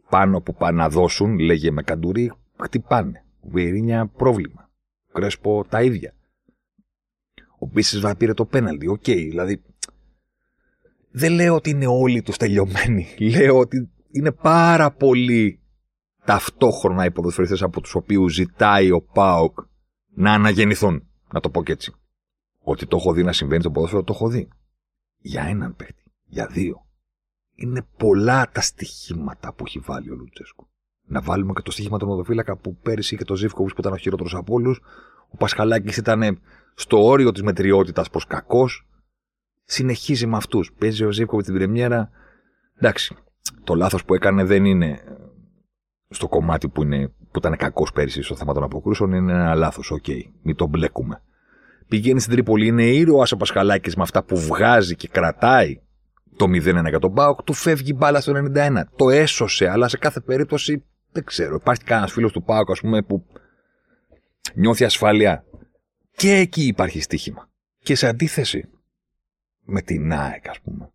[0.08, 3.24] Πάνω που πάνε να δώσουν, λέγε με καντουρί, χτυπάνε.
[3.42, 4.70] Βιερίνια πρόβλημα.
[5.12, 6.14] Κρέσπο τα ίδια.
[7.58, 8.86] Ο Μπίσεσβαρ πήρε το πέναλτι.
[8.86, 9.62] OK, okay, δηλαδή
[11.10, 13.06] δεν λέω ότι είναι όλοι τους τελειωμένοι.
[13.36, 15.59] Λέω ότι είναι πάρα πολλοί
[16.24, 19.58] ταυτόχρονα οι ποδοσφαιριστές από τους οποίους ζητάει ο ΠΑΟΚ
[20.14, 21.08] να αναγεννηθούν.
[21.32, 21.94] Να το πω και έτσι.
[22.58, 24.48] Ότι το έχω δει να συμβαίνει στο ποδόσφαιρο, το έχω δει.
[25.18, 26.02] Για έναν παίχτη.
[26.24, 26.86] Για δύο.
[27.54, 30.68] Είναι πολλά τα στοιχήματα που έχει βάλει ο Λουτσέσκου.
[31.06, 33.96] Να βάλουμε και το στοίχημα του τερματοφύλακα που πέρυσι και το Ζίβκοβιτς που ήταν ο
[33.96, 34.80] χειρότερος από όλους.
[35.28, 36.40] Ο Πασχαλάκης ήταν
[36.74, 38.86] στο όριο της μετριότητας προς κακός
[39.64, 40.72] συνεχίζει με αυτούς.
[40.78, 42.10] Παίζει ο Ζίβκοβιτς την Πρεμιέρα.
[42.78, 43.16] Εντάξει,
[43.64, 45.02] το λάθος που έκανε δεν είναι
[46.10, 49.90] στο κομμάτι που, είναι, που ήταν κακός πέρυσι στο θέμα των αποκρούσεων, είναι ένα λάθος.
[49.90, 51.22] OK, okay, μην τον μπλέκουμε.
[51.88, 55.80] Πηγαίνει στην Τρίπολη, είναι ήρωας ο Πασχαλάκης με αυτά που βγάζει και κρατάει
[56.36, 58.82] το 0-1 για τον ΠΑΟΚ, του φεύγει μπάλα στο 91.
[58.96, 61.54] Το έσωσε, αλλά σε κάθε περίπτωση δεν ξέρω.
[61.54, 63.26] Υπάρχει κανένας φίλος του ΠΑΟΚ, ας πούμε, που
[64.54, 65.44] νιώθει ασφάλεια.
[66.16, 67.48] Και εκεί υπάρχει στοίχημα.
[67.78, 68.68] Και σε αντίθεση,
[69.64, 70.92] με την ΑΕΚ, ας πούμε.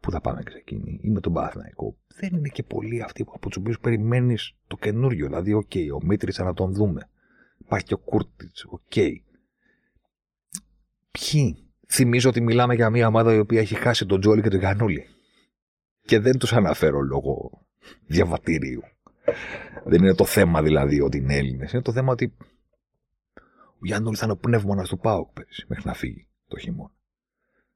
[0.00, 1.96] Πού θα πάμε και εκείνη, ή με τον Παναθηναϊκό.
[2.14, 5.26] Δεν είναι και πολλοί αυτοί από τους οποίους περιμένεις το καινούριο.
[5.26, 7.08] Δηλαδή, OK, okay, ο Μίτριτσα να τον δούμε.
[7.58, 8.80] Υπάρχει και ο Κούρτιτς, OK.
[8.94, 9.12] Okay.
[11.10, 14.60] Ποιοι; Θυμίζω ότι μιλάμε για μια ομάδα η οποία έχει χάσει τον Τζόλι και τον
[14.60, 15.06] Γανούλη.
[16.04, 17.50] Και δεν τους αναφέρω λόγω
[18.06, 18.82] διαβατήριου.
[19.84, 21.72] Δεν είναι το θέμα δηλαδή ότι είναι Έλληνες.
[21.72, 22.34] Είναι το θέμα ότι
[23.68, 26.92] ο Γιάννουλ θα είναι ο πνεύμονας του Πάουκ μέχρι να φύγει το χειμώνα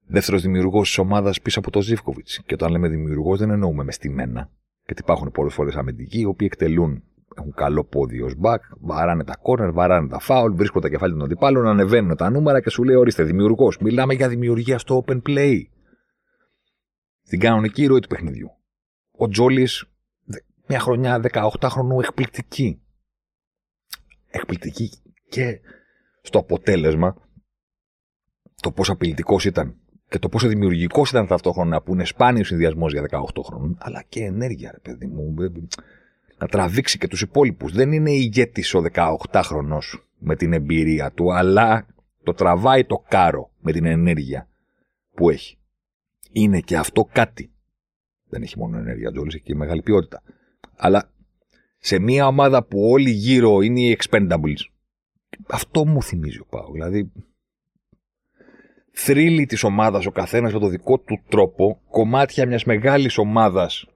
[0.06, 2.42] δεύτερος δημιουργός της ομάδας πίσω από το Ζήφκοβιτς.
[2.46, 4.50] Και όταν λέμε δημιουργός, δεν εννοούμε μες στημένα.
[4.84, 7.02] Γιατί υπάρχουν πολλές φορές αμυντικοί, οι οποίοι εκτελούν,
[7.36, 11.24] έχουν καλό πόδι ως back, βαράνε τα corner, βαράνε τα foul, βρίσκουν τα κεφάλια των
[11.24, 13.78] αντιπάλων, ανεβαίνουν τα νούμερα και σου λέει: Ορίστε, δημιουργός.
[13.78, 15.60] Μιλάμε για δημιουργία στο open play.
[17.22, 18.50] Στην κανονική ροή του παιχνιδιού.
[19.16, 19.84] Ο Τζόλης,
[20.66, 22.80] μια χρονιά 18 χρονού, εκπληκτική.
[24.30, 24.90] Εκπληκτική
[25.28, 25.60] και
[26.22, 27.16] στο αποτέλεσμα
[28.60, 29.76] το πόσο απειλητικός ήταν
[30.16, 34.24] και το πόσο δημιουργικός ήταν ταυτόχρονα που είναι σπάνιος συνδυασμός για 18 χρόνων, αλλά και
[34.24, 35.34] ενέργεια, ρε παιδί μου.
[35.42, 35.48] Ε,
[36.38, 37.72] να τραβήξει και τους υπόλοιπους.
[37.72, 39.78] Δεν είναι ηγέτης ο 18χρονο
[40.18, 41.86] με την εμπειρία του, αλλά
[42.22, 44.48] το τραβάει το κάρο με την ενέργεια
[45.14, 45.58] που έχει.
[46.32, 47.50] Είναι και αυτό κάτι.
[48.28, 50.22] Δεν έχει μόνο ενέργεια, Τζόλης, έχει και μεγάλη ποιότητα.
[50.76, 51.10] Αλλά
[51.78, 54.64] σε μια ομάδα που όλοι γύρω είναι οι expendables,
[55.46, 56.72] αυτό μου θυμίζει ο Πάο.
[56.72, 57.12] Δηλαδή,
[58.98, 63.86] θρύλοι της ομάδας ο καθένας με το δικό του τρόπο, κομμάτια μιας μεγάλης ομάδας,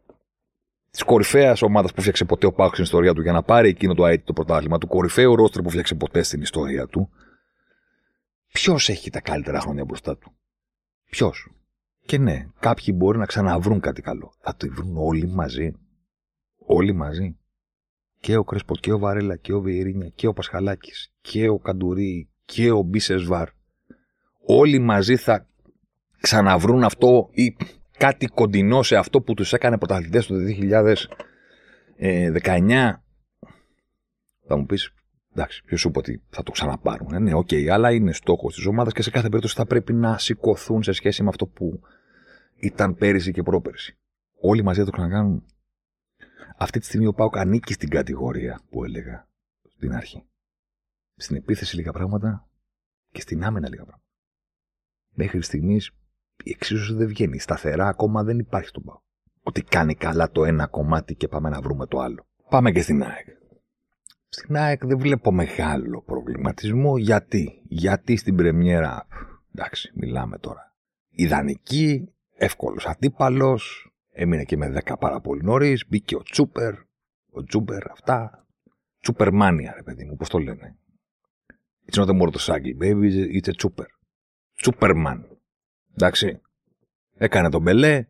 [0.91, 3.95] της κορυφαίας ομάδας που φτιάξε ποτέ ο Πάκος στην ιστορία του για να πάρει εκείνο
[3.95, 7.11] το αίτητο πρωτάθλημα, του κορυφαίου ρόστρου που φτιάξε ποτέ στην ιστορία του,
[8.53, 10.33] ποιος έχει τα καλύτερα χρόνια μπροστά του;
[11.11, 11.51] Ποιος;
[12.07, 14.33] Και ναι, κάποιοι μπορεί να ξαναβρούν κάτι καλό.
[14.41, 15.73] Θα το βρουν όλοι μαζί.
[16.67, 17.37] Όλοι μαζί.
[18.21, 22.31] Και ο Κρέσπο και ο Βαρέλα και ο Βιερίνια και ο Πασχαλάκης και ο Καντουρί
[22.45, 23.49] και ο Μπίσεσβαρ.
[24.53, 25.47] Όλοι μαζί θα
[26.21, 27.57] ξαναβρούν αυτό ή
[27.99, 30.35] κάτι κοντινό σε αυτό που τους έκανε πρωταθλητές το
[32.01, 32.93] 2019.
[34.47, 34.95] Θα μου πεις,
[35.33, 37.13] εντάξει, ποιος σου είπε ότι θα το ξαναπάρουν.
[37.13, 39.93] Ε, ναι, OK, okay, αλλά είναι στόχος της ομάδας και σε κάθε περίπτωση θα πρέπει
[39.93, 41.81] να σηκωθούν σε σχέση με αυτό που
[42.55, 43.99] ήταν πέρυσι και πρόπερσι.
[44.41, 45.45] Όλοι μαζί θα το ξανακάνουν.
[46.57, 49.29] Αυτή τη στιγμή ο ΠΑΟΚ ανήκει στην κατηγορία που έλεγα
[49.69, 50.25] στην αρχή.
[51.17, 52.49] Στην επίθεση λίγα πράγματα
[53.11, 54.00] και στην άμυνα λίγα πράγματα.
[55.15, 55.91] Μέχρι στιγμής
[56.45, 57.39] η εξίσωση δεν βγαίνει.
[57.39, 59.01] Σταθερά ακόμα δεν υπάρχει στον ΠΑΟΚ.
[59.43, 62.27] Ότι κάνει καλά το ένα κομμάτι και πάμε να βρούμε το άλλο.
[62.49, 63.27] Πάμε και στην ΑΕΚ.
[64.29, 66.99] Στην ΑΕΚ δεν βλέπω μεγάλο προβληματισμό.
[66.99, 69.07] Γιατί, γιατί στην Πρεμιέρα,
[69.55, 70.75] εντάξει, μιλάμε τώρα.
[71.11, 76.75] Ιδανική, εύκολος αντίπαλος, έμεινε και με 10 πάρα πολύ νωρίς, μπήκε ο Τσούπερ,
[77.31, 78.47] ο Τσούπερ, αυτά.
[79.01, 80.77] Τσούπερ μάνια, ρε παιδί μου, πώς το λένε.
[81.91, 83.87] It's not a motorcycle, baby, it's a τσούπερ.
[84.61, 85.39] Τσούπερμαν.
[85.95, 86.41] Εντάξει.
[87.17, 88.07] Έκανε τον Μπελέ.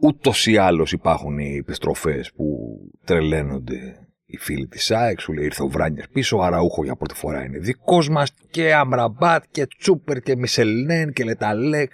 [0.00, 5.20] Ούτως ή άλλως υπάρχουν οι επιστροφές που τρελαίνονται οι φίλοι της ΑΕΚ.
[5.20, 6.36] Σου λέει ήρθε ο Βράνιε πίσω.
[6.36, 8.32] Ο Αραούχο για πρώτη φορά είναι δικός μας.
[8.50, 11.92] Και Αμραμπάτ και Τσούπερ και Μισελνέν και Λεταλέκ.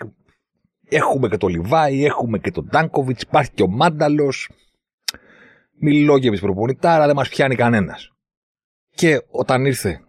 [0.88, 4.51] Έχουμε και το Λιβάη, έχουμε και τον Ντάνκοβιτ, υπάρχει και ο Μάνταλος.
[5.81, 8.12] Μιλόγεβι προπονητάρα, δεν μας πιάνει κανένας.
[8.94, 10.01] Και όταν ήρθε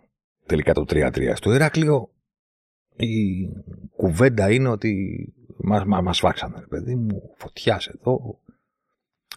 [0.45, 2.09] τελικά το 3-3 στο Ηράκλειο,
[2.99, 3.49] η
[3.95, 8.39] κουβέντα είναι ότι μας, μα, μας φάξανε, παιδί μου, φωτιάς εδώ,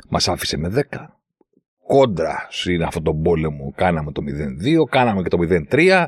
[0.09, 0.97] μας άφησε με 10,
[1.87, 4.23] κόντρα σε αυτόν τον πόλεμο κάναμε το
[4.63, 6.07] 0-2, κάναμε και το 0-3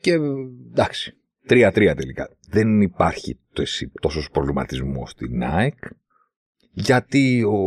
[0.00, 0.12] και
[0.70, 1.16] εντάξει,
[1.48, 2.36] 3-3 τελικά.
[2.48, 3.40] Δεν υπάρχει
[4.00, 5.78] τόσος προβληματισμός στην ΑΕΚ
[6.70, 7.58] γιατί ο...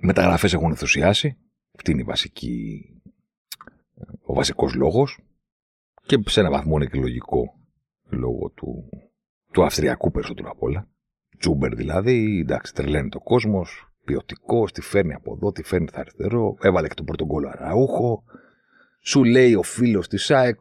[0.00, 1.36] μεταγραφές έχουν ενθουσιάσει.
[1.76, 2.84] Αυτή είναι η βασική,
[4.22, 5.18] ο βασικός λόγος
[6.06, 7.57] και σε ένα βαθμό είναι και λογικό
[8.08, 8.88] λόγω του,
[9.52, 10.88] του αυστριακού περισσότερο απ' όλα.
[11.38, 16.56] Τσούμπερ δηλαδή, εντάξει, τρελαίνει το κόσμος, ποιοτικός, τη φέρνει από εδώ, τη φέρνει θα αριστερό,
[16.60, 18.24] έβαλε και τον πρωτογκόλο αραούχο.
[19.00, 20.60] Σου λέει ο φίλος της ΣΑΕΚ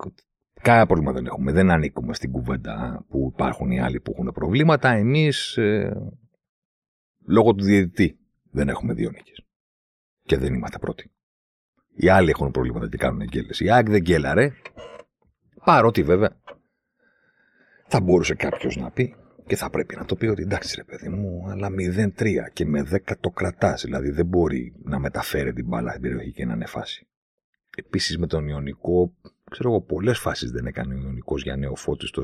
[0.62, 1.52] Κάνα πρόβλημα δεν έχουμε.
[1.52, 4.90] Δεν ανήκουμε στην κουβέντα που υπάρχουν οι άλλοι που έχουν προβλήματα.
[4.90, 6.12] Εμείς, ε,
[7.26, 8.20] λόγω του διαιτητή,
[8.52, 9.46] δεν έχουμε δύο νίκες.
[10.24, 11.12] Και δεν είμαστε πρώτοι.
[11.96, 13.54] Οι άλλοι έχουν προβλήματα και κάνουν γκέλε.
[13.60, 14.52] Η ΑΕΚ δεν γκέλαρε.
[15.64, 16.42] Παρότι βέβαια
[17.88, 19.16] θα μπορούσε κάποιος να πει
[19.48, 22.88] και θα πρέπει να το πει ότι εντάξει ρε παιδί μου, αλλά 0-3 και με
[22.92, 23.84] 10 το κρατάς.
[23.84, 27.08] Δηλαδή δεν μπορεί να μεταφέρει την μπάλα στην περιοχή και να είναι φάση.
[27.78, 29.14] Επίσης με τον Ιωνικό,
[29.52, 32.22] ξέρω εγώ, πολλές φάσεις δεν έκανε ο Ιωνικός για νεοφώτιστο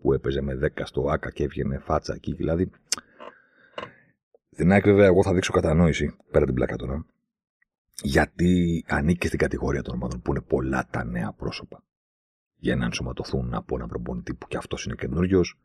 [0.00, 2.32] που έπαιζε με 10 στο ΑΚΑ και έβγαινε φάτσα εκεί.
[2.32, 2.70] Δηλαδή.
[4.56, 7.06] Την άκρη, βέβαια, εγώ θα δείξω κατανόηση πέρα την πλάκα τώρα.
[8.02, 11.82] Γιατί ανήκει στην κατηγορία των ομάδων που είναι πολλά τα νέα πρόσωπα
[12.64, 15.58] για να ενσωματωθούν από ένα προπονητή που και αυτός είναι καινούριος.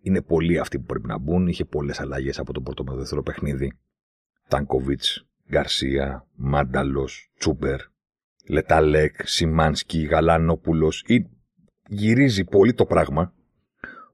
[0.00, 1.46] Είναι πολλοί αυτοί που πρέπει να μπουν.
[1.46, 3.72] Είχε πολλές αλλαγές από το πρώτο με δεύτερο παιχνίδι.
[4.48, 7.80] Τάνκοβιτς, Γκαρσία, Μάνταλος, Τσούπερ,
[8.48, 11.04] Λεταλέκ, Σιμάνσκι, Γαλανόπουλος.
[11.88, 13.34] Γυρίζει πολύ το πράγμα.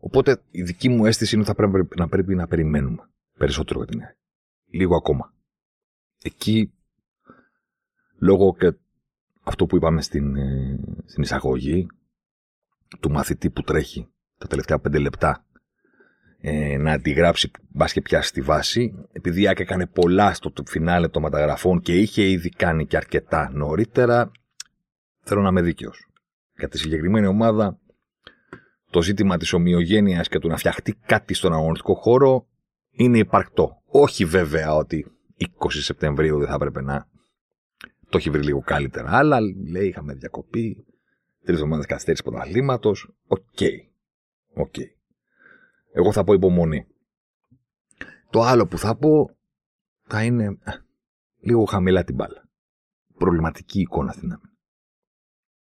[0.00, 3.88] Οπότε η δική μου αίσθηση είναι ότι θα πρέπει να, πρέπει να περιμένουμε περισσότερο για
[3.88, 4.00] την
[4.70, 5.34] Λίγο ακόμα.
[6.22, 6.72] Εκεί,
[8.18, 8.72] λόγω και
[9.42, 11.86] αυτό που είπαμε στην, ε, στην εισαγωγή,
[13.00, 15.44] του μαθητή που τρέχει τα τελευταία πέντε λεπτά
[16.40, 18.94] ε, να αντιγράψει μπας και πιάσει τη βάση.
[19.12, 24.30] Επειδή η έκανε πολλά στο φινάλε των μεταγραφών και είχε ήδη κάνει και αρκετά νωρίτερα,
[25.22, 26.08] θέλω να είμαι δίκαιος.
[26.58, 27.78] Για τη συγκεκριμένη ομάδα,
[28.90, 32.46] το ζήτημα της ομοιογένειας και του να φτιαχτεί κάτι στον αγωνιστικό χώρο
[32.90, 33.82] είναι υπαρκτό.
[33.86, 35.06] Όχι βέβαια ότι
[35.38, 37.06] 20 Σεπτεμβρίου δεν θα έπρεπε να
[38.08, 39.16] το έχει βρει λίγο καλύτερα.
[39.16, 39.38] Αλλά
[39.70, 40.86] λέει, είχαμε διακοπή,
[41.48, 43.10] τρεις εβδομάδες καθυστέρηση πρωταθλήματος.
[43.26, 43.58] OK.
[44.54, 44.74] OK.
[45.92, 46.86] Εγώ θα πω υπομονή.
[48.30, 49.30] Το άλλο που θα πω
[50.02, 50.72] θα είναι ε,
[51.40, 52.48] λίγο χαμηλά την μπάλα.
[53.14, 54.52] Προβληματική εικόνα στην άμυνα.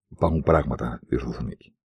[0.08, 1.76] Υπάρχουν πράγματα να διορθωθούν εκεί.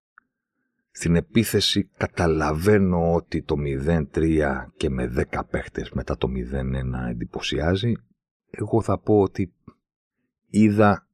[0.91, 7.93] Στην επίθεση καταλαβαίνω ότι το 0-3 και με 10 παίχτες μετά το 0-1 εντυπωσιάζει.
[8.49, 9.53] Εγώ θα πω ότι
[10.49, 11.07] είδα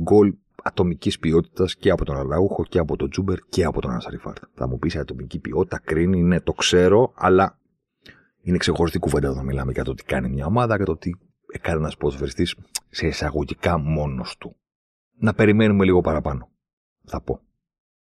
[0.00, 4.42] γκολ ατομικής ποιότητας και από τον Αραούχο και από τον Τζούμπερ και από τον Ανασαριφάρτ.
[4.54, 7.58] Θα μου πεις ατομική ποιότητα, κρίνει, ναι, το ξέρω, αλλά
[8.40, 11.10] είναι ξεχωριστή κουβέντα όταν μιλάμε για το τι κάνει μια ομάδα και το τι
[11.52, 12.56] έκανε ένας ποδοσφαιριστής
[12.88, 14.56] σε εισαγωγικά μόνος του.
[15.16, 16.50] Να περιμένουμε λίγο παραπάνω.
[17.04, 17.40] Θα πω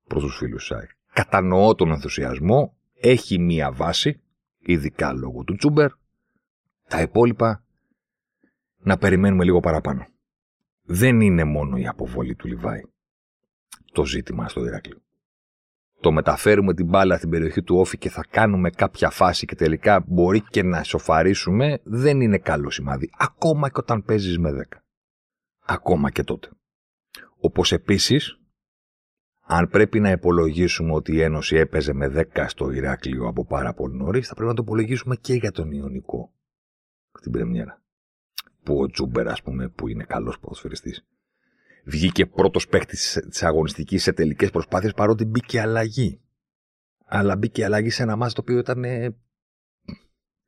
[0.06, 0.88] προς τους φίλους ΣΑΕ.
[1.12, 2.76] Κατανοώ τον ενθουσιασμό.
[3.00, 4.20] έχει μία βάση,
[4.58, 5.90] ειδικά λόγω του Τσούμπερ.
[6.88, 7.64] Τα υπόλοιπα
[8.82, 10.06] να περιμένουμε λίγο παραπάνω.
[10.92, 12.80] Δεν είναι μόνο η αποβολή του Λιβάη
[13.92, 15.02] το ζήτημα στο Ηράκλειο.
[16.00, 20.04] Το μεταφέρουμε την μπάλα στην περιοχή του Όφη και θα κάνουμε κάποια φάση και τελικά
[20.06, 23.10] μπορεί και να σοφαρίσουμε, δεν είναι καλό σημάδι.
[23.18, 24.78] Ακόμα και όταν παίζεις με 10.
[25.66, 26.50] Ακόμα και τότε.
[27.40, 28.40] Όπως επίσης,
[29.40, 33.96] αν πρέπει να υπολογίσουμε ότι η Ένωση έπαιζε με 10 στο Ηράκλειο από πάρα πολύ
[33.96, 36.32] νωρίς, θα πρέπει να το υπολογίσουμε και για τον Ιωνικό.
[37.22, 37.82] Την Πρεμιέρα.
[38.62, 41.04] Που ο Τσούμπερ, ας πούμε, που είναι καλός ποδοσφαιριστής,
[41.84, 46.20] βγήκε πρώτος παίκτης της αγωνιστικής σε τελικές προσπάθειες παρότι μπήκε αλλαγή.
[47.04, 48.84] Αλλά μπήκε αλλαγή σε ένα ματς το οποίο ήταν.
[48.84, 49.00] Ε,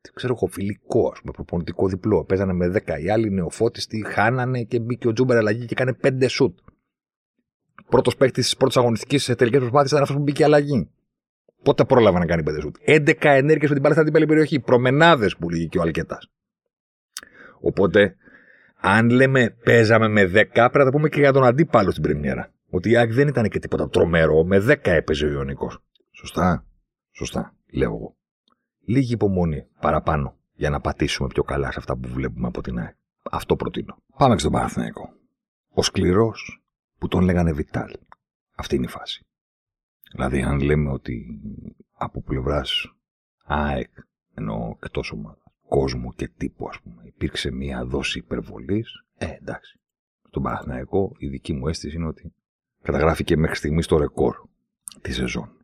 [0.01, 2.25] δεν ξέρω εγώ, φιλικό, ας πούμε, προπονητικό διπλό.
[2.25, 6.25] Παίζανε με 10 οι άλλοι νεοφώτιστοι, χάνανε και μπήκε ο Τσούμπερ αλλαγή και έκανε 5
[6.29, 6.57] σουτ
[7.93, 10.89] πρώτος παίκτης της πρώτης αγωνιστικής σε τελικές προσπάθειες ήταν αυτός που μπήκε αλλαγή.
[11.63, 12.75] Πότε πρόλαβε να κάνει πέντε σουτ.
[12.85, 14.59] 11 ενέργειες με την μπάλα στην περιοχή.
[14.59, 16.19] Προμενάδες που λέγει και ο Αλκέτας.
[17.65, 18.15] Οπότε,
[18.79, 22.51] αν λέμε παίζαμε με 10, πρέπει να το πούμε και για τον αντίπαλο στην Πρεμιέρα.
[22.69, 24.43] Ότι η ΑΕΚ δεν ήταν και τίποτα τρομερό.
[24.43, 25.83] Με 10 έπαιζε ο Ιωνικός.
[26.11, 26.65] Σωστά.
[27.11, 28.15] Σωστά, λέω εγώ.
[28.85, 32.95] Λίγη υπομονή παραπάνω για να πατήσουμε πιο καλά σε αυτά που βλέπουμε από την ΑΕΚ.
[33.31, 33.97] Αυτό προτείνω.
[34.17, 35.13] Πάμε και στον Παναθηναϊκό.
[35.69, 36.63] Ο σκληρός
[36.99, 37.91] που τον λέγανε Βιτάλ.
[38.55, 39.25] Αυτή είναι η φάση.
[40.11, 41.41] Δηλαδή, αν λέμε ότι
[41.93, 42.93] από πλευράς
[43.45, 43.91] ΑΕΚ,
[44.33, 45.42] ενώ εκτός ομάδας,
[45.77, 49.79] κόσμου και τύπου, ας πούμε, υπήρξε μία δόση υπερβολής, ε, εντάξει.
[50.27, 52.33] Στον Παναθηναϊκό, η δική μου αίσθηση είναι ότι
[52.81, 54.35] καταγράφηκε μέχρι στιγμής το ρεκόρ
[55.01, 55.57] τη σεζόν.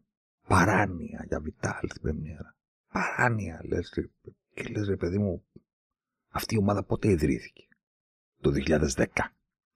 [0.48, 2.56] Παράνοια για Βιτάλ την Πρεμιέρα.
[2.94, 3.90] Παράνοια, λες.
[4.54, 5.44] Και λες, ρε παιδί μου,
[6.30, 7.68] αυτή η ομάδα πότε ιδρύθηκε;
[8.42, 9.06] Το 2010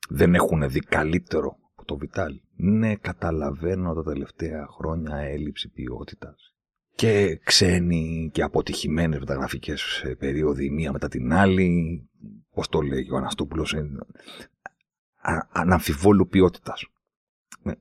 [0.09, 2.41] δεν έχουν δει καλύτερο από το Βιτάλ.
[2.55, 6.52] Ναι, καταλαβαίνω τα τελευταία χρόνια έλλειψη ποιότητας.
[6.95, 12.01] Και ξένοι και αποτυχημένες μεταγραφικές περίοδοι μία μετά την άλλη.
[12.53, 13.87] Πώς το λέει ο Αναστόπουλος, ε,
[15.51, 16.85] αναμφιβόλου ποιότητας.
[17.63, 17.73] Ναι,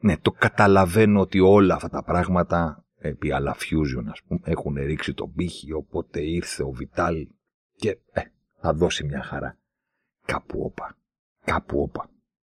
[0.00, 5.14] ναι, το καταλαβαίνω ότι όλα αυτά τα πράγματα επί άλλα fusion, ας πούμε, έχουν ρίξει
[5.14, 7.28] τον πύχη, οπότε ήρθε ο Βιτάλ
[7.74, 8.22] και ε,
[8.60, 9.58] θα δώσει μια χαρά.
[10.24, 10.98] Κάπου όπα
[11.48, 12.10] κάπου όπα.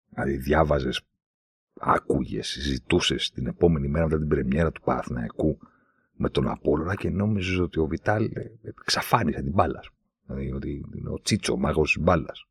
[0.08, 1.02] Δηλαδή διάβαζες,
[1.80, 5.58] άκουγες, συζητούσες την επόμενη μέρα μετά την πρεμιέρα του Παναθηναϊκού
[6.20, 9.80] με τον Απόλλωνα και νόμιζες ότι ο Βιτάλ ε, εξαφάνισε την μπάλα.
[10.26, 12.46] Δηλαδή ότι ο Τσίτσο, ο μάγος της μπάλας.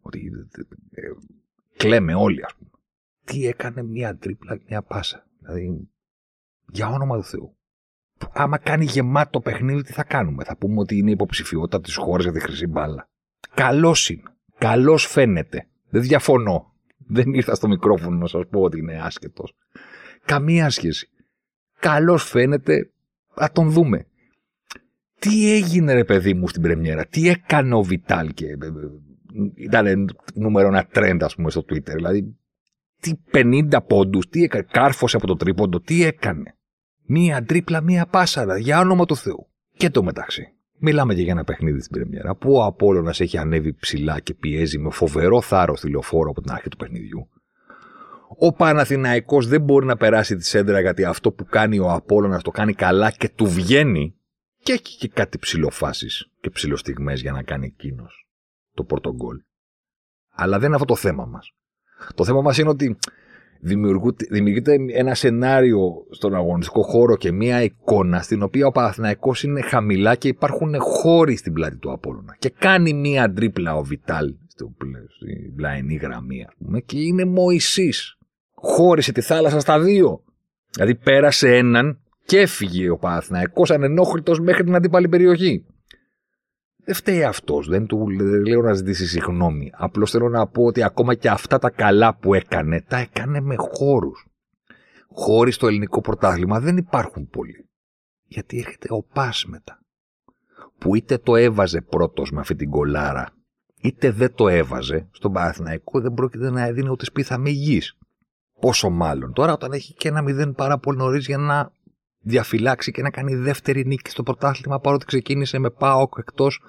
[0.00, 0.32] Ότι
[0.92, 1.12] ε, ε,
[1.76, 2.70] κλαίμε όλοι, ας πούμε.
[3.24, 5.26] Τι έκανε μια τρίπλα, μια πάσα.
[5.38, 5.88] Δηλαδή,
[6.68, 7.56] για όνομα του Θεού.
[8.32, 12.32] Άμα κάνει γεμάτο παιχνίδι, τι θα κάνουμε; Θα πούμε ότι είναι υποψηφιότητα της χώρας για
[12.32, 13.08] τη χρυσή μπάλα.
[13.54, 14.22] Καλός είναι.
[14.58, 15.68] Καλώ φαίνεται.
[15.88, 16.74] Δεν διαφωνώ.
[16.96, 19.54] Δεν ήρθα στο μικρόφωνο να σας πω ότι είναι άσχετος.
[20.24, 21.08] Καμία σχέση.
[21.84, 22.90] Καλώς φαίνεται.
[23.34, 24.06] Α τον δούμε.
[25.18, 28.46] Τι έγινε ρε παιδί μου στην πρεμιέρα; Τι έκανε ο Βιτάλ και...
[28.46, 28.70] Ε, ε,
[29.54, 31.94] ήταν νούμερο ένα τρέντ ας πούμε στο Twitter.
[31.94, 32.36] Δηλαδή
[33.00, 34.66] τι 50 πόντους, τι έκανε.
[34.70, 36.56] Κάρφωσε από το τρίποντο, τι έκανε;
[37.06, 38.58] Μία τρίπλα, μία πάσαρα.
[38.58, 39.46] Για όνομα του Θεού.
[39.76, 40.48] Και το μεταξύ.
[40.78, 44.78] Μιλάμε και για ένα παιχνίδι στην Πρεμιέρα που ο Απόλλωνας έχει ανέβει ψηλά και πιέζει
[44.78, 47.28] με φοβερό θάρρος τη λεωφόρο από την αρχή του παιχνιδιού.
[48.38, 52.50] Ο Παναθηναϊκός δεν μπορεί να περάσει τη σέντρα γιατί αυτό που κάνει ο Απόλλωνας το
[52.50, 54.14] κάνει καλά και του βγαίνει
[54.58, 58.26] και έχει και κάτι ψηλοφάσεις και ψηλοστιγμές για να κάνει εκείνος
[58.74, 59.36] το πρώτο γκολ.
[60.34, 61.52] Αλλά δεν είναι αυτό το θέμα μας.
[62.14, 62.96] Το θέμα μας είναι ότι
[64.28, 70.14] δημιουργείται ένα σενάριο στον αγωνιστικό χώρο και μια εικόνα στην οποία ο Παναθηναϊκός είναι χαμηλά
[70.14, 72.36] και υπάρχουν χώροι στην πλάτη του Απόλλωνα.
[72.38, 74.34] Και κάνει μια τρίπλα ο Βιτάλ
[75.08, 78.18] στην πλαϊνή γραμμή, ας πούμε, και είναι Μωυσής.
[78.64, 80.22] Χώρισε τη θάλασσα στα δύο.
[80.70, 85.66] Δηλαδή πέρασε έναν και έφυγε ο Παναθηναϊκός ανενόχλητος μέχρι την αντίπαλη περιοχή.
[86.84, 87.68] Δεν φταίει αυτός.
[87.68, 88.08] Δεν του
[88.46, 89.70] λέω να ζητήσει συγγνώμη.
[89.74, 93.54] Απλώς θέλω να πω ότι ακόμα και αυτά τα καλά που έκανε, τα έκανε με
[93.56, 94.26] χώρους.
[95.08, 97.68] Χώροι στο ελληνικό πρωτάθλημα δεν υπάρχουν πολλοί.
[98.26, 99.78] Γιατί έρχεται ο Πας μετά.
[100.78, 103.28] Που είτε το έβαζε πρώτος με αυτή την κολάρα,
[103.80, 107.98] είτε δεν το έβαζε, στον Παναθηναϊκό δεν πρόκειται να έδινε ούτε σπίθα με γης.
[108.64, 109.32] Πόσο μάλλον.
[109.32, 111.70] Τώρα όταν έχει και ένα μηδέν πάρα πολύ νωρίς για να
[112.20, 116.60] διαφυλάξει και να κάνει δεύτερη νίκη στο πρωτάθλημα παρότι ξεκίνησε με ΠΑΟΚ εκτός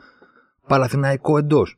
[0.67, 1.77] Παλαθηναϊκό εντός.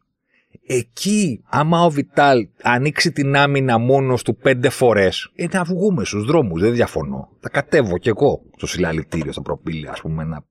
[0.67, 6.25] Εκεί, άμα ο Βιτάλ ανοίξει την άμυνα μόνος του πέντε φορές, είναι να βγούμε στους
[6.25, 6.61] δρόμους.
[6.61, 7.29] Δεν διαφωνώ.
[7.39, 10.43] Θα κατέβω κι εγώ στο συλλαλητήριο, στο προπήλιο, ας πούμε, να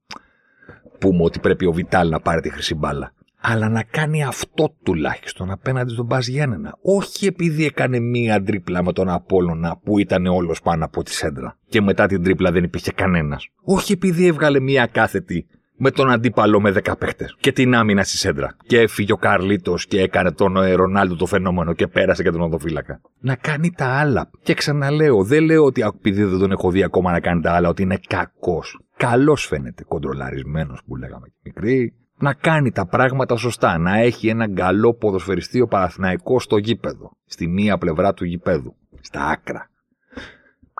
[0.99, 3.13] πούμε ότι πρέπει ο Βιτάλ να πάρει τη χρυσή μπάλα.
[3.49, 6.79] Αλλά να κάνει αυτό τουλάχιστον απέναντι στον Μπα Γιάννενα.
[6.83, 11.59] Όχι επειδή έκανε μία τρίπλα με τον Απόλωνα που ήταν όλος πάνω από τη σέντρα.
[11.69, 13.49] Και μετά την τρίπλα δεν υπήρχε κανένας.
[13.63, 18.17] Όχι επειδή έβγαλε μία κάθετη με τον αντίπαλο με 10 παίχτες και την άμυνα στη
[18.17, 18.57] σέντρα.
[18.67, 22.41] Και έφυγε ο Καρλίτος και έκανε τον ε, Ρονάλντο το φαινόμενο και πέρασε και τον
[22.41, 23.01] οδοφύλακα.
[23.21, 24.31] Να κάνει τα άλλα.
[24.43, 27.69] Και ξαναλέω, δεν λέω ότι επειδή δεν τον έχω δει ακόμα να κάνει τα άλλα,
[27.69, 28.81] ότι είναι κακός.
[28.97, 31.95] Καλός φαίνεται, κοντρολαρισμένος που λέγαμε και μικρή.
[32.19, 33.79] Να κάνει τα πράγματα σωστά.
[33.79, 37.17] Να έχει έναν καλό ποδοσφαιριστή Παραθυναϊκό στο γήπεδο.
[37.25, 38.77] Στη μία πλευρά του γήπεδου.
[39.01, 39.71] Στα άκρα.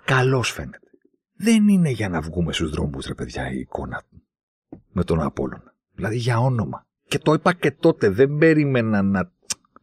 [0.05, 0.79] Καλός φαίνεται.
[1.35, 4.03] Δεν είναι για να βγούμε στους δρόμους, ρε παιδιά, η εικόνα
[4.91, 5.73] με τον Απόλλωνα.
[5.93, 6.85] Δηλαδή για όνομα.
[7.07, 9.31] Και το είπα και τότε, δεν περίμενα να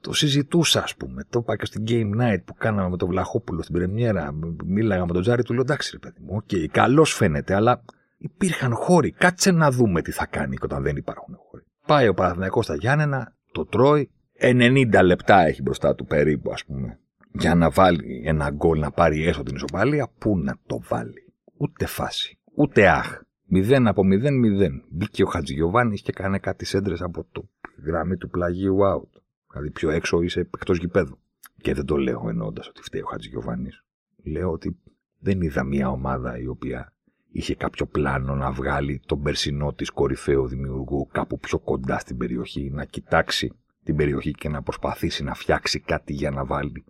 [0.00, 1.24] το συζητούσα, ας πούμε.
[1.30, 4.34] Το είπα και στην Game Night που κάναμε με τον Βλαχόπουλο στην Πρεμιέρα.
[4.64, 7.82] Μίλαγα με τον Τζάρι, του λέω εντάξει, ρε παιδί μου, OK, okay, καλός φαίνεται, αλλά
[8.16, 9.10] υπήρχαν χώροι.
[9.10, 11.64] Κάτσε να δούμε τι θα κάνει όταν δεν υπάρχουν χώροι.
[11.86, 14.10] Πάει ο Παναθηναϊκός στα Γιάννενα, το τρώει.
[14.40, 16.98] 90 λεπτά έχει μπροστά του περίπου, ας πούμε,
[17.32, 20.10] για να βάλει ένα γκολ να πάρει έστω την ισοπαλία.
[20.18, 21.32] Πού να το βάλει.
[21.56, 22.38] Ούτε φάση.
[22.54, 23.20] Ούτε αχ.
[23.52, 24.82] 0 από 0-0.
[24.88, 27.48] Μπήκε ο Χατζηγιοβάνης και έκανε κάτι σέντρες από το
[27.84, 29.20] γραμμή του πλαγίου out.
[29.50, 31.18] Δηλαδή πιο έξω είσαι εκτός γηπέδου.
[31.60, 33.84] Και δεν το λέω εννοώντας ότι φταίει ο Χατζηγιοβάνης.
[34.24, 34.78] Λέω ότι
[35.18, 36.92] δεν είδα μια ομάδα η οποία
[37.34, 42.70] είχε κάποιο πλάνο να βγάλει τον περσινό της κορυφαίο δημιουργού κάπου πιο κοντά στην περιοχή,
[42.72, 43.52] να κοιτάξει
[43.84, 46.84] την περιοχή και να προσπαθήσει να φτιάξει κάτι για να βάλει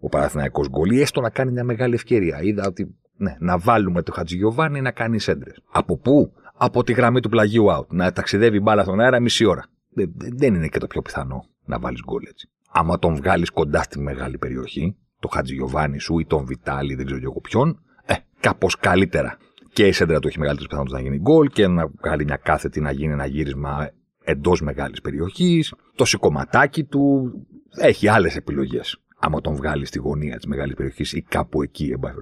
[0.00, 2.42] ο Παναθηναϊκός γκολ ή έστω να κάνει μια μεγάλη ευκαιρία.
[2.42, 5.62] Είδα ότι ναι, να βάλουμε το Χατζηγιοβάνι να κάνει σέντρες.
[5.70, 7.86] Από πού; Από τη γραμμή του πλαγίου out.
[7.88, 9.64] Να ταξιδεύει μπάλα στον αέρα μισή ώρα.
[9.88, 12.48] Δεν, δεν είναι και το πιο πιθανό να βάλεις γκολ έτσι.
[12.70, 17.20] Άμα τον βγάλεις κοντά στη μεγάλη περιοχή, το Χατζηγιοβάνι σου ή τον Βιτάλη, δεν ξέρω
[17.22, 19.36] εγώ ποιον, ε, κάπως καλύτερα.
[19.72, 22.80] Και η σέντρα του έχει μεγαλύτερες πιθανότητες να γίνει γκολ και να βγάλει μια κάθετη
[22.80, 23.90] να γίνει ένα γύρισμα
[24.24, 25.74] εντός μεγάλης περιοχής.
[25.94, 27.32] Το σηκωματάκι του
[27.76, 29.00] έχει άλλες επιλογές.
[29.18, 32.16] Άμα τον βγάλει στη γωνία της μεγάλης περιοχής ή κάπου εκεί, εν πάση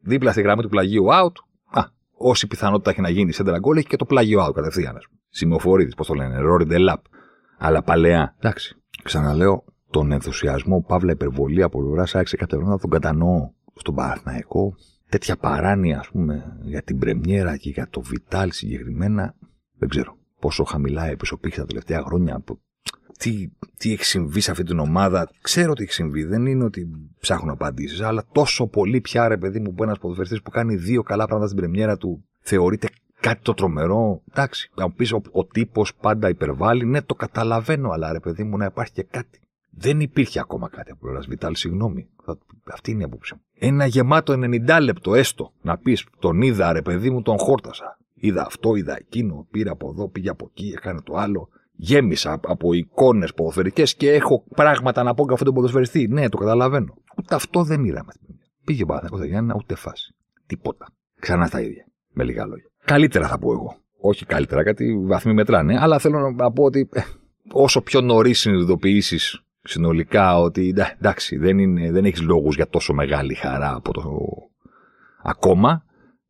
[0.00, 1.32] δίπλα στη γραμμή του πλαγίου out,
[1.70, 1.82] α,
[2.12, 4.98] όση πιθανότητα έχει να γίνει σε γκολ, έχει και το πλάγιο out κατευθείαν.
[5.28, 7.00] Σημειοφορήτη, πώς το λένε, Rory the Lap.
[7.58, 8.34] Αλλά παλαιά.
[8.38, 8.76] Εντάξει.
[9.02, 14.74] Ξαναλέω, τον ενθουσιασμό, παύλα υπερβολή από πλευράς Άξε κάθε να τον κατανοώ στον Παναθναϊκό.
[15.10, 19.34] Τέτοια παράνοια, ας πούμε, για την Πρεμιέρα και για το Βιτάλ συγκεκριμένα,
[19.78, 22.42] δεν ξέρω πόσο χαμηλά επισοπήχε τα τελευταία χρόνια
[23.20, 25.30] τι, τι έχει συμβεί σε αυτή την ομάδα.
[25.40, 26.24] Ξέρω τι έχει συμβεί.
[26.24, 26.88] Δεν είναι ότι
[27.20, 31.02] ψάχνω απαντήσεις, αλλά τόσο πολύ πια ρε παιδί μου που ένας ποδοσφαιριστής που κάνει δύο
[31.02, 32.88] καλά πράγματα στην πρεμιέρα του θεωρείται
[33.20, 34.22] κάτι το τρομερό.
[34.30, 36.84] Εντάξει, να μου πεις ο, ο τύπος πάντα υπερβάλλει.
[36.84, 39.40] Ναι, το καταλαβαίνω, αλλά ρε παιδί μου να υπάρχει και κάτι.
[39.70, 42.08] Δεν υπήρχε ακόμα κάτι από πλευράς Βιτάλ, συγγνώμη.
[42.72, 43.40] Αυτή είναι η απόψη μου.
[43.54, 47.98] Ένα γεμάτο 90 λεπτό έστω να πεις τον είδα ρε παιδί μου, τον χόρτασα.
[48.14, 51.48] Είδα αυτό, είδα εκείνο, πήρε από εδώ, πήγε από εκεί, έκανε το άλλο
[51.80, 56.08] γέμισα από εικόνες ποδοσφαιρικές και έχω πράγματα να πω για αυτόν τον ποδοσφαιριστή.
[56.08, 56.94] Ναι, το καταλαβαίνω.
[57.18, 58.12] Ούτε αυτό δεν είδαμε.
[58.64, 60.14] Πήγε ο για να ούτε φάση.
[60.46, 60.86] Τίποτα.
[61.20, 61.86] Ξανά στα ίδια.
[62.12, 62.70] Με λίγα λόγια.
[62.84, 63.76] Καλύτερα θα πω εγώ.
[64.00, 67.00] Όχι καλύτερα, γιατί βαθμοί μετράνε, αλλά θέλω να πω ότι ε,
[67.52, 73.34] όσο πιο νωρίς συνειδητοποιήσεις συνολικά ότι εντάξει, δεν, είναι, δεν έχεις λόγους για τόσο μεγάλη
[73.34, 74.02] χαρά από το.
[75.22, 75.84] ακόμα,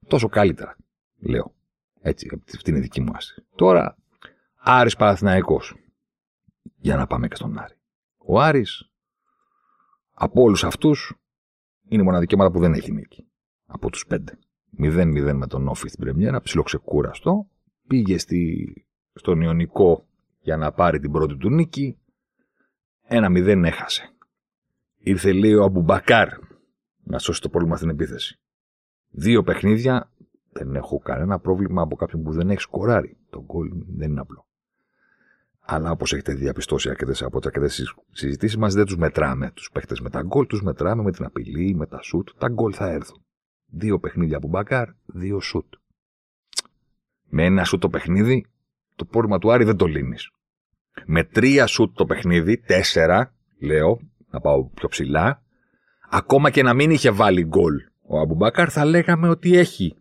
[0.07, 0.77] τόσο καλύτερα.
[1.19, 1.55] Λέω.
[2.01, 3.47] Έτσι, αυτή είναι η δική μου άση.
[3.55, 3.97] Τώρα,
[4.57, 5.75] Άρης Παναθηναϊκός.
[6.77, 7.75] Για να πάμε και στον Άρη.
[8.19, 8.91] Ο Άρης,
[10.15, 11.15] από όλους αυτούς,
[11.89, 13.27] είναι η μοναδική ομάδα που δεν έχει νίκη.
[13.67, 14.39] Από τους πέντε.
[14.79, 17.47] 0-0 με τον Όφη στην Πρεμιέρα, ψιλοξεκούραστο.
[17.87, 18.73] Πήγε στη,
[19.15, 20.07] στον Ιωνικό
[20.41, 21.99] για να πάρει την πρώτη του νίκη.
[23.13, 24.13] Ένα 0 έχασε.
[24.99, 26.29] Ήρθε λέει ο Αμπουμπακάρ
[27.03, 28.39] να σώσει το πρόβλημα στην επίθεση.
[29.11, 30.11] Δύο παιχνίδια
[30.53, 33.17] δεν έχω κανένα πρόβλημα από κάποιον που δεν έχει σκοράρει.
[33.31, 34.47] Το γκολ δεν είναι απλό.
[35.61, 40.01] Αλλά όπως έχετε διαπιστώσει αρκετές από τις αρκετές συζητήσεις μας, δεν τους μετράμε τους παίχτες
[40.01, 42.29] με τα γκολ, τους μετράμε με την απειλή, με τα σουτ.
[42.39, 43.25] Τα γκολ θα έρθουν.
[43.67, 45.75] Δύο παιχνίδια από μπακάρ, δύο σουτ.
[47.29, 48.47] Με ένα σουτ το παιχνίδι,
[48.97, 50.31] το πρόβλημα του Άρη δεν το λύνεις.
[51.07, 55.43] Με τρία σουτ το παιχνίδι, τέσσερα, λέω, να πάω πιο ψηλά,
[56.11, 57.75] ακόμα και να μην είχε βάλει γκολ
[58.13, 59.97] ο Αμπουμπάκαρ, θα λέγαμε ότι έχει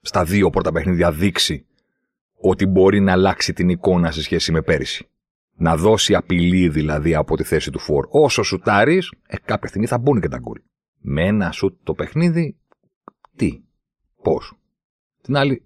[0.00, 1.66] στα δύο πρώτα παιχνίδια δείξει
[2.40, 5.08] ότι μπορεί να αλλάξει την εικόνα σε σχέση με πέρυσι.
[5.56, 8.06] Να δώσει απειλή δηλαδή από τη θέση του φόρ.
[8.10, 10.60] Όσο σουτάρεις, ε, κάποια στιγμή θα μπουν και τα γκολ.
[11.00, 12.56] Με ένα σουτ το παιχνίδι,
[13.36, 13.62] τι,
[14.22, 14.58] πώς.
[15.22, 15.62] Την άλλη,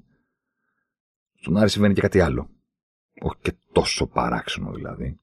[1.35, 2.51] στον Άρη συμβαίνει και κάτι άλλο.
[3.21, 5.19] Όχι και τόσο παράξενο δηλαδή.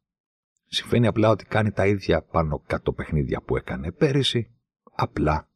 [0.65, 4.51] Συμβαίνει απλά ότι κάνει τα ίδια πάνω κάτω παιχνίδια που έκανε πέρυσι,
[4.91, 5.49] απλά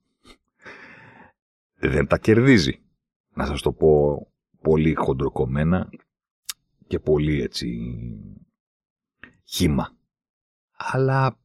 [1.75, 2.81] δεν τα κερδίζει.
[3.33, 4.27] Να σας το πω
[4.61, 5.89] πολύ χοντροκομμένα,
[6.89, 7.95] και πολύ έτσι
[9.43, 9.97] χήμα.
[10.71, 11.37] Αλλά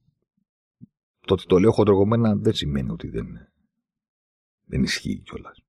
[1.20, 3.48] το ότι το λέω χοντρογωμένα δεν σημαίνει ότι δεν,
[4.64, 5.62] δεν ισχύει κιόλας.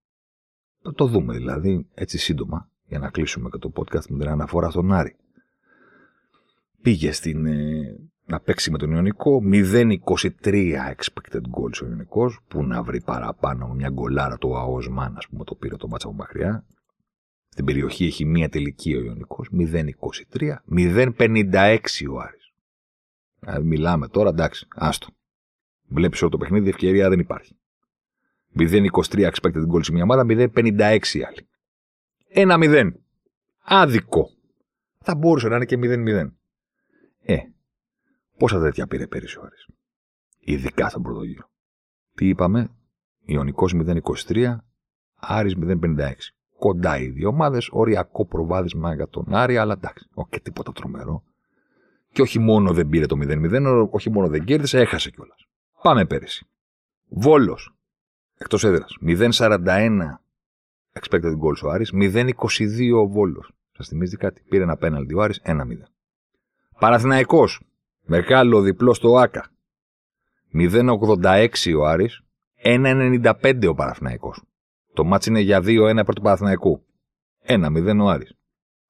[0.82, 4.70] Θα το δούμε δηλαδή έτσι σύντομα για να κλείσουμε και το podcast με την αναφορά
[4.70, 5.16] στον Άρη.
[6.82, 9.96] Πήγε στην, ε, να παίξει με τον Ιωνικό 0-23
[10.96, 15.44] expected goals ο Ιωνικός που να βρει παραπάνω με μια γκολάρα του Αοσμάν ας πούμε
[15.44, 16.66] το πήρε το μάτσα από μακριά.
[17.50, 21.78] Στην περιοχή έχει μία τελική ο Ιωνικός 0-23 0-56
[22.12, 22.54] ο Άρης.
[23.40, 25.08] Δηλαδή μιλάμε τώρα εντάξει άστο.
[25.88, 27.58] Βλέπεις όλο το παιχνίδι ευκαιρία δεν υπάρχει.
[28.60, 31.48] 0-23 expected goals μια ομάδα 0-56 άλλη
[32.36, 32.92] 1-0
[33.64, 34.30] άδικο
[35.02, 36.32] θα μπορούσε να είναι και 0-0
[37.22, 37.38] ε
[38.38, 39.68] Πόσα τέτοια πήρε πέρυσι ο Άρης;
[40.40, 41.50] Ειδικά στον πρώτο γύρο.
[42.16, 42.70] Τι είπαμε,
[43.26, 44.56] Ιωνικός 0-23,
[45.16, 46.12] Άρης 0-56.
[46.58, 51.24] Κοντά οι δύο ομάδες, οριακό προβάδισμα για τον Άρη, αλλά εντάξει, όχι τίποτα τρομερό.
[52.12, 55.48] Και όχι μόνο δεν πήρε το 0-0, όχι μόνο δεν κέρδισε, έχασε κιόλας.
[55.82, 56.48] Πάμε πέρυσι.
[57.08, 57.76] Βόλος.
[58.38, 58.98] Εκτός έδρας.
[59.02, 60.20] 0-41
[61.00, 63.52] expected goals ο Άρης, 0-22 ο Βόλος.
[63.72, 64.42] Σας θυμίζει κάτι.
[64.50, 65.88] Πήρε ένα πέναλτι ο Άρης, 1-0.
[66.80, 67.62] Παραθυναϊκός
[68.08, 69.52] Μεγάλο διπλό στο ΆΚΑ.
[70.54, 72.22] 0,86 ο Άρης,
[72.64, 74.44] 1,95 ο Παραθυναϊκός.
[74.94, 76.86] Το μάτς είναι για 2-1 υπέρ του Παναθηναϊκού.
[77.46, 78.34] 1-0 ο Άρης.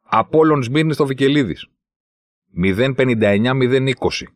[0.01, 1.67] Απόλλωνς Σμύρνη στο Βικελίδης.
[2.63, 4.27] 0,59-0,20.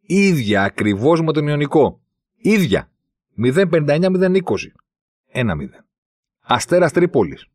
[0.00, 2.00] Ίδια ακριβώς με τον Ιωνικό.
[2.36, 2.90] Ίδια.
[3.36, 4.72] 0,59-0,20.
[5.32, 5.87] 1-0.
[6.50, 7.46] Αστέρας Τρίπολης.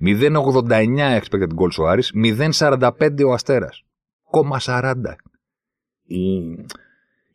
[0.00, 3.84] 0,89 expected goals ο Άρης, 0,45 ο Αστέρας.
[4.30, 5.16] 0,40
[6.04, 6.50] η,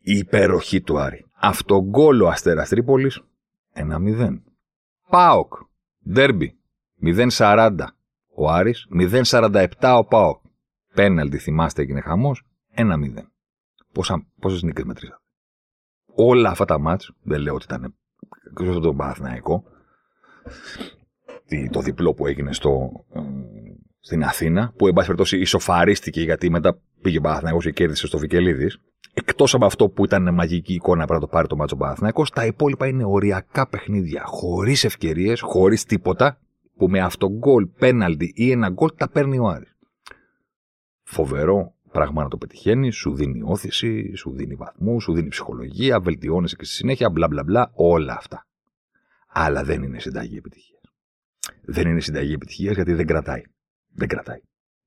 [0.00, 1.26] η υπεροχή του Άρη.
[1.40, 3.20] Αυτό γκολ ο Αστέρας Τρίπολης
[3.72, 4.42] 1-0.
[5.08, 5.54] Πάοκ.
[6.12, 6.58] Ντέρμπι.
[7.02, 7.76] 0-40
[8.34, 8.86] ο Άρης.
[8.90, 10.42] 0-47 ο Πάοκ.
[10.94, 12.46] Πέναλτι θυμάστε έγινε χαμός.
[12.74, 13.30] 1-0.
[13.92, 15.20] Πόσα, πόσες νίκες μετρήσατε;
[16.14, 17.94] Όλα αυτά τα μάτς, δεν λέω ότι ήταν
[18.46, 19.64] εκτός τον Παναθηναϊκό,
[21.70, 23.20] το διπλό που έγινε στο, ε,
[24.00, 28.18] στην Αθήνα, που εν πάση περιπτώσει ισοφαρίστηκε γιατί μετά πήγε ο Παναθηναϊκός και κέρδισε στο
[28.18, 28.80] Βικελίδης.
[29.14, 32.46] Εκτός από αυτό που ήταν μαγική εικόνα πρέπει να το πάρει το μάτσο Παναθηναϊκός, τα
[32.46, 36.38] υπόλοιπα είναι οριακά παιχνίδια, χωρίς ευκαιρίες, χωρίς τίποτα,
[36.76, 39.76] που με αυτό γκολ, πέναλτι ή ένα γκολ τα παίρνει ο Άρης.
[41.02, 46.56] Φοβερό πράγμα να το πετυχαίνει, σου δίνει όθηση, σου δίνει βαθμού, σου δίνει ψυχολογία, βελτιώνεσαι
[46.56, 48.46] και στη συνέχεια, μπλα μπλα μπλα, όλα αυτά.
[49.32, 50.80] Αλλά δεν είναι συνταγή επιτυχίας.
[51.62, 53.42] Δεν είναι συνταγή επιτυχίας γιατί δεν κρατάει.
[53.94, 54.40] Δεν κρατάει.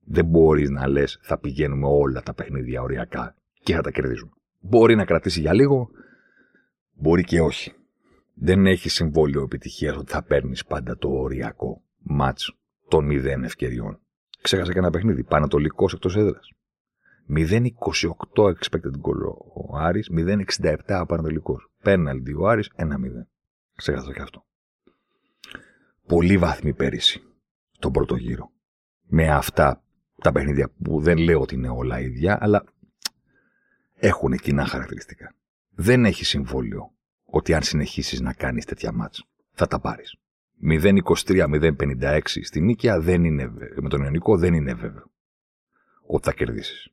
[0.06, 4.32] Δεν μπορείς να λες θα πηγαίνουμε όλα τα παιχνίδια οριακά και θα τα κερδίζουμε.
[4.60, 5.90] Μπορεί να κρατήσει για λίγο,
[6.94, 7.74] μπορεί και όχι.
[8.34, 12.40] Δεν έχει συμβόλαιο επιτυχίας ότι θα παίρνεις πάντα το οριακό ματ
[12.88, 14.00] των 0 ευκαιριών.
[14.42, 15.24] Ξέχασα και ένα παιχνίδι.
[15.24, 16.52] Πανατολικός εκτός έδρας.
[17.28, 21.72] 0-28 expected goal ο Άρης, 0-67 ο Πανατολικός.
[21.84, 23.28] Πέναλτι ο Άρης, 1-0.
[23.76, 24.46] Ξέχασα και αυτό.
[26.08, 27.24] Πολύ βάθμη πέρυσι,
[27.80, 28.52] τον πρώτο γύρο.
[29.08, 29.84] Με αυτά
[30.22, 32.64] τα παιχνίδια που δεν λέω ότι είναι όλα ίδια, αλλά
[33.96, 35.36] έχουν κοινά χαρακτηριστικά.
[35.70, 36.92] Δεν έχει συμβόλαιο
[37.24, 40.16] ότι αν συνεχίσεις να κάνεις τέτοια μάτς θα τα πάρεις.
[40.64, 43.52] 0-23-0-56 στην Νίκαια δεν είναι,
[43.82, 45.12] με τον Ιωνικό δεν είναι βέβαιο
[46.06, 46.88] ότι θα κερδίσεις.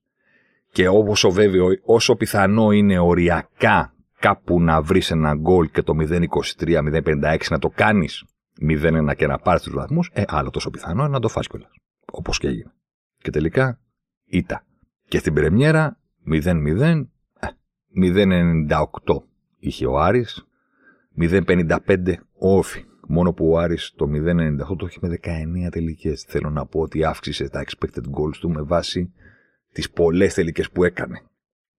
[0.73, 5.95] Και όπως ο βέβαιο, όσο πιθανό είναι οριακά κάπου να βρεις ένα γκολ και το
[5.99, 8.25] 0-23-0-56 να το κάνεις
[8.61, 11.71] 0-1 και να πάρεις τους βαθμούς, ε, άλλο τόσο πιθανό είναι να το φας κιόλας.
[12.13, 12.73] Όπως και έγινε.
[13.19, 13.81] Και τελικά
[14.25, 14.65] ήττα.
[15.09, 17.09] Και στην πρεμιέρα 0-0,
[17.95, 19.23] 0-98
[19.59, 20.47] είχε ο Άρης,
[21.17, 22.85] 0-55 όφη.
[23.07, 26.23] Μόνο που ο Άρης το 0-98 το είχε με 19 τελικές.
[26.23, 29.13] Θέλω να πω ότι αύξησε τα expected goals του με βάση
[29.73, 31.23] τις πολλές τελικές που έκανε.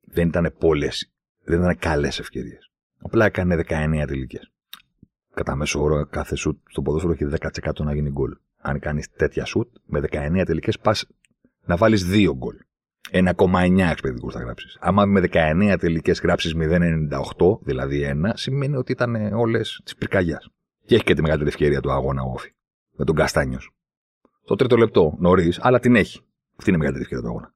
[0.01, 1.11] Δεν ήταν πολλές,
[1.43, 2.71] δεν ήταν καλές ευκαιρίες.
[3.01, 4.51] Απλά έκανε 19 τελικές.
[5.33, 8.37] Κατά μέσο όρο κάθε σουτ στο ποδόσφαιρο έχει 10% να γίνει γκολ.
[8.57, 11.07] Αν κάνεις τέτοια σουτ, με 19 τελικές πας
[11.65, 12.55] να βάλεις δύο γκολ.
[13.11, 14.77] 1,9 εξπαιδικούς θα γράψεις.
[14.79, 20.49] Άμα με 19 τελικές γράψεις 0,98, δηλαδή 1, σημαίνει ότι ήταν όλες της πυρκαγιάς.
[20.85, 22.53] Και έχει και τη μεγαλύτερη ευκαιρία του αγώνα όφη.
[22.91, 23.71] Με τον Καστάνιος.
[24.45, 26.19] Το τρίτο λεπτό νωρίς, αλλά την έχει.
[26.57, 27.53] Αυτή είναι η μεγαλύτερη ευκαιρία του αγώνα.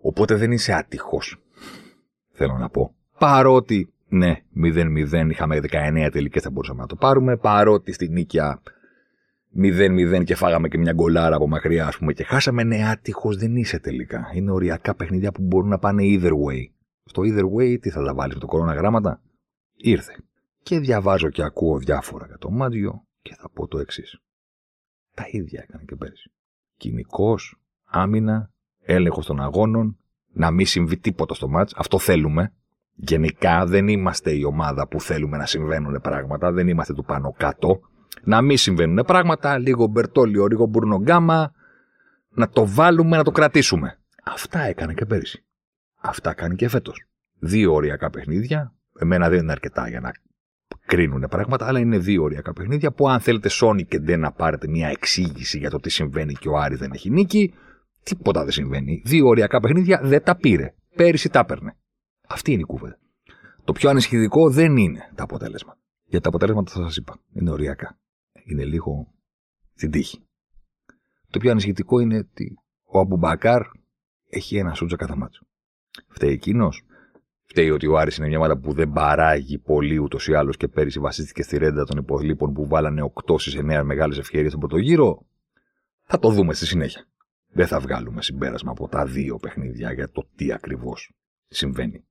[0.00, 1.36] Οπότε δεν είσαι άτυχος.
[2.38, 2.94] Θέλω να πω.
[3.18, 7.36] Παρότι, ναι, 0-0 είχαμε 19 τελικέ, θα μπορούσαμε να το πάρουμε.
[7.36, 8.62] Παρότι στην νίκια
[9.56, 12.64] 0-0 και φάγαμε και μια γκολάρα από μακριά, ας πούμε, και χάσαμε.
[12.64, 14.30] Ναι, άτυχος δεν είσαι τελικά.
[14.34, 16.62] Είναι οριακά παιχνίδια που μπορούν να πάνε either way.
[17.04, 19.22] Στο either way, τι θα τα βάλεις με το κορώνα γράμματα;
[19.76, 20.16] Ήρθε.
[20.62, 24.18] Και διαβάζω και ακούω διάφορα για το Μάτζιο και θα πω το εξής.
[25.14, 26.30] Τα ίδια έκανε και πέρσι.
[26.76, 28.50] κοινικός, άμυνα,
[28.82, 29.98] έλεγχος των αγώνων,
[30.38, 31.74] να μην συμβεί τίποτα στο μάτς.
[31.76, 32.52] Αυτό θέλουμε.
[32.94, 37.80] Γενικά δεν είμαστε η ομάδα που θέλουμε να συμβαίνουν πράγματα, δεν είμαστε του πάνω κάτω.
[38.22, 41.52] Να μην συμβαίνουν πράγματα, λίγο Μπερτόλιο, λίγο Μπουρνογκάμα,
[42.28, 43.98] να το βάλουμε, να το κρατήσουμε.
[44.24, 45.44] Αυτά έκανε και πέρυσι.
[46.00, 47.04] Αυτά κάνει και φέτος.
[47.38, 48.74] Δύο ωριακά παιχνίδια.
[48.98, 50.12] Εμένα δεν είναι αρκετά για να
[50.86, 54.68] κρίνουν πράγματα, αλλά είναι δύο ωριακά παιχνίδια που αν θέλετε Sony και δεν να πάρετε
[54.68, 57.54] μια εξήγηση για το τι συμβαίνει και ο Άρη δεν έχει νίκη,
[58.02, 59.02] τίποτα δεν συμβαίνει.
[59.04, 60.74] Δύο ωριακά παιχνίδια δεν τα πήρε.
[60.94, 61.76] Πέρυσι τα έπαιρνε.
[62.28, 62.98] Αυτή είναι η κούβα.
[63.64, 65.80] Το πιο ανησυχητικό δεν είναι τα αποτέλεσματα.
[66.04, 67.20] Για τα αποτέλεσματα θα σας είπα.
[67.32, 67.98] Είναι ωριακά.
[68.44, 69.12] Είναι λίγο
[69.74, 70.22] στην τύχη.
[71.30, 73.62] Το πιο ανησυχητικό είναι ότι ο Αμπουμπακάρ
[74.28, 75.46] έχει ένα σούτζα κατά μάτσο.
[76.08, 76.82] Φταίει εκείνος.
[77.44, 80.68] Φταίει ότι ο Άρης είναι μια ομάδα που δεν παράγει πολύ ούτως ή άλλως και
[80.68, 84.76] πέρυσι βασίστηκε στη ρέντα των υπολείπων που βάλανε 8 στις 9 μεγάλες ευκαιρίες στον πρώτο
[84.76, 85.26] γύρο.
[86.02, 87.06] Θα το δούμε στη συνέχεια.
[87.58, 91.12] Δεν θα βγάλουμε συμπέρασμα από τα δύο παιχνίδια για το τι ακριβώς
[91.48, 92.04] συμβαίνει.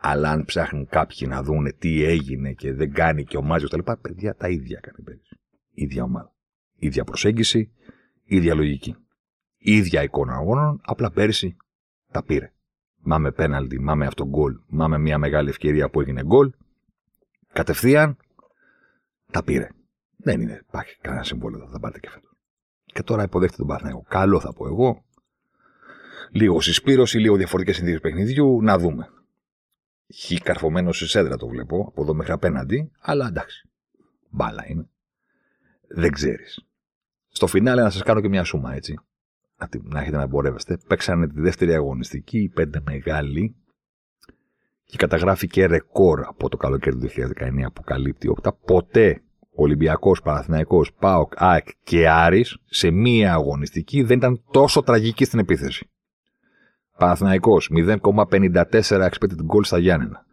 [0.00, 3.92] Αλλά αν ψάχνουν κάποιοι να δούνε τι έγινε και δεν κάνει και ο Μάζιος κτλ.
[4.00, 5.40] Παιδιά τα ίδια κάνει πέρυσι.
[5.70, 6.34] ίδια ομάδα.
[6.74, 7.72] ίδια προσέγγιση,
[8.24, 8.96] ίδια λογική.
[9.56, 11.56] ίδια εικόνα αγώνων, απλά πέρυσι
[12.12, 12.52] τα πήρε.
[12.96, 16.52] Μάμε πέναλτι, μάμε αυτό γκολ, μάμε μια μεγάλη ευκαιρία που έγινε γκολ.
[17.52, 18.16] Κατευθείαν
[19.32, 19.68] τα πήρε.
[20.16, 22.27] Δεν είναι, υπάρχει κανένα συμβόλαιο, θα πάρετε και φέτο.
[22.98, 24.04] Και τώρα υποδέχεται τον Παναθηναϊκό.
[24.08, 25.04] Καλό θα πω εγώ.
[26.30, 28.62] Λίγο συσπήρωση, λίγο διαφορετικές συνθήκες παιχνιδιού.
[28.62, 29.08] Να δούμε.
[30.14, 33.68] Χι καρφωμένος σε σέντρα το βλέπω, από εδώ μέχρι απέναντι, αλλά εντάξει.
[34.30, 34.88] Μπάλα είναι.
[35.88, 36.66] Δεν ξέρεις.
[37.28, 38.98] Στο φινάλε να σας κάνω και μια σούμα έτσι
[39.82, 40.78] να έχετε να εμπορεύεστε.
[40.86, 43.56] Παίξανε τη δεύτερη αγωνιστική, οι πέντε μεγάλοι,
[44.84, 48.52] και καταγράφει και ρεκόρ από το καλοκαίρι του 2019 που καλύπτει όπτα.
[48.52, 49.22] Ποτέ
[49.60, 55.90] Ολυμπιακός, Παναθυναϊκό, ΠΑΟΚ, ΑΕΚ και Άρης σε μία αγωνιστική δεν ήταν τόσο τραγική στην επίθεση.
[56.98, 60.24] Παναθυναϊκό 0,54 expected goals στα Γιάννενα.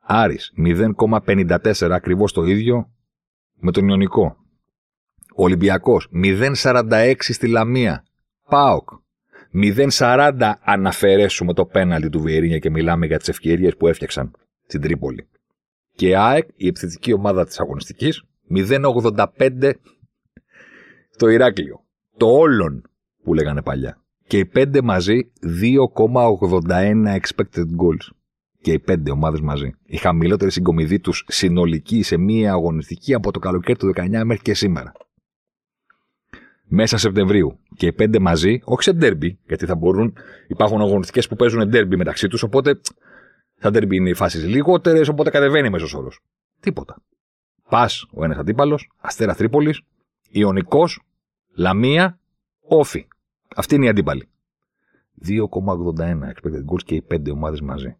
[0.00, 2.90] Άρης 0,54 ακριβώς το ίδιο
[3.54, 4.36] με τον Ιωνικό.
[5.34, 8.04] Ολυμπιακός 0,46 στη Λαμία.
[8.48, 8.88] ΠΑΟΚ.
[9.98, 14.30] 0-40 αν αφαιρέσουμε το πέναλτι του Βιερίνια και μιλάμε για τις ευκαιρίες που έφτιαξαν
[14.66, 15.28] στην Τρίπολη.
[15.94, 18.22] Και ΑΕΚ, η επιθετική ομάδα της αγωνιστικής,
[18.54, 19.72] 0-85
[21.16, 21.84] το Ηράκλειο.
[22.16, 22.82] Το όλων
[23.22, 24.02] που λέγανε παλιά.
[24.26, 25.32] Και οι πέντε μαζί
[26.68, 28.10] 2,81 expected goals.
[28.60, 29.74] Και οι πέντε ομάδες μαζί.
[29.84, 34.54] Η χαμηλότερη συγκομιδή τους συνολική σε μία αγωνιστική από το καλοκαίρι του 19 μέχρι και
[34.54, 34.92] σήμερα
[36.74, 40.16] μέσα Σεπτεμβρίου και οι πέντε μαζί, όχι σε ντέρμπι, γιατί θα μπορούν,
[40.46, 42.80] υπάρχουν αγωνιστικές που παίζουν ντέρμπι μεταξύ τους, οπότε
[43.58, 46.20] θα ντέρμπι είναι οι φάσεις λιγότερες, οπότε κατεβαίνει μέσος όρος.
[46.60, 47.02] Τίποτα.
[47.72, 49.82] Πας ο ένας αντίπαλος, Αστέρα Τρίπολης,
[50.28, 51.02] Ιωνικός,
[51.54, 52.18] Λαμία,
[52.60, 53.08] Όφη.
[53.56, 54.28] Αυτή είναι η αντίπαλη.
[55.26, 57.96] 2,81 expected goals και οι πέντε ομάδες μαζί.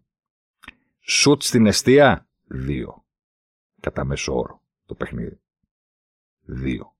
[1.00, 3.04] Σουτ στην αιστεία, 2.
[3.80, 5.40] Κατά μέσο όρο το παιχνίδι.
[6.46, 6.94] 2.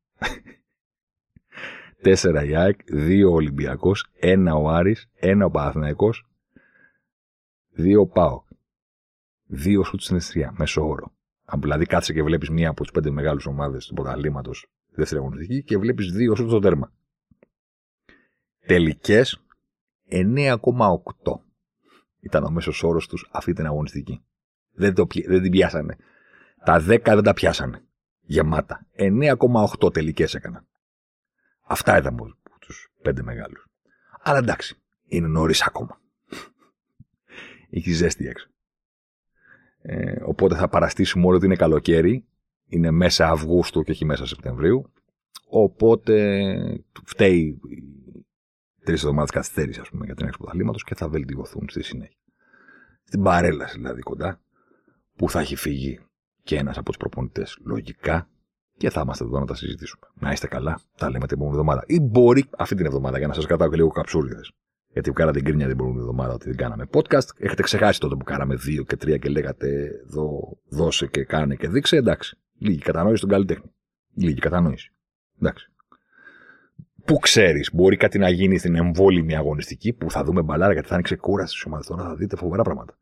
[2.02, 6.26] 4 η ΑΕΚ, 2 ο Ολυμπιακός, 1 ο Άρης, 1 ο Παναθηναϊκός,
[7.76, 8.46] 2 ο ΠΑΟΚ.
[9.50, 11.12] 2 σουτ στην αιστρία, μέσω όρο.
[11.52, 15.62] Αν δηλαδή κάτσε και βλέπεις μία από τις πέντε μεγάλες ομάδες του πρωταθλήματος δεύτερη αγωνιστική
[15.62, 16.92] και βλέπεις δύο σουτ στο τέρμα.
[18.66, 19.42] Τελικές
[20.10, 20.54] 9,8
[22.20, 24.24] ήταν ο μέσος όρος τους αυτή την αγωνιστική.
[24.72, 25.96] Δεν, το, δεν την πιάσανε.
[26.64, 27.84] Τα 10 δεν τα πιάσανε.
[28.20, 28.86] Γεμάτα.
[28.96, 30.66] 9,8 τελικές έκαναν.
[31.66, 33.66] Αυτά ήταν από τους πέντε μεγάλους.
[34.22, 36.00] Αλλά εντάξει, είναι νωρίς ακόμα.
[37.70, 38.51] Έχει ζέστη έξω.
[39.82, 42.24] Ε, οπότε θα παραστήσουμε όλο ότι είναι καλοκαίρι.
[42.66, 44.92] Είναι μέσα Αυγούστου και όχι μέσα Σεπτεμβρίου.
[45.48, 46.44] Οπότε
[47.04, 47.60] φταίει
[48.84, 52.16] τρεις εβδομάδες καθυστέρηση, ας πούμε, για την έξοδο και θα βελτιωθούν στη συνέχεια.
[53.04, 54.40] Στην παρέλαση δηλαδή κοντά,
[55.16, 56.00] που θα έχει φύγει
[56.42, 58.28] και ένας από τους προπονητές λογικά
[58.76, 60.06] και θα είμαστε εδώ να τα συζητήσουμε.
[60.14, 60.80] Να είστε καλά.
[60.96, 61.84] Τα λέμε την επόμενη εβδομάδα.
[61.86, 64.52] Ή μπορεί αυτή την εβδομάδα για να σας κρατάω και λίγο καψούριδες.
[64.92, 67.28] Γιατί κάνατε την κρίνια την επόμενη εβδομάδα ότι δεν κάναμε podcast.
[67.38, 71.68] Έχετε ξεχάσει τότε που κάναμε δύο και τρία και λέγατε δω, δώσε και κάνε και
[71.68, 71.96] δείξε.
[71.96, 72.38] Εντάξει.
[72.58, 73.70] Λίγη κατανόηση στον καλλιτέχνη.
[74.14, 74.92] Λίγη κατανόηση.
[75.40, 75.70] Εντάξει.
[77.04, 80.94] Πού ξέρεις, μπορεί κάτι να γίνει στην εμβόλυμη αγωνιστική που θα δούμε μπαλάρα γιατί θα
[80.94, 81.84] είναι ξεκούραση στι ομάδε.
[81.88, 82.96] Τώρα θα δείτε φοβερά πράγματα.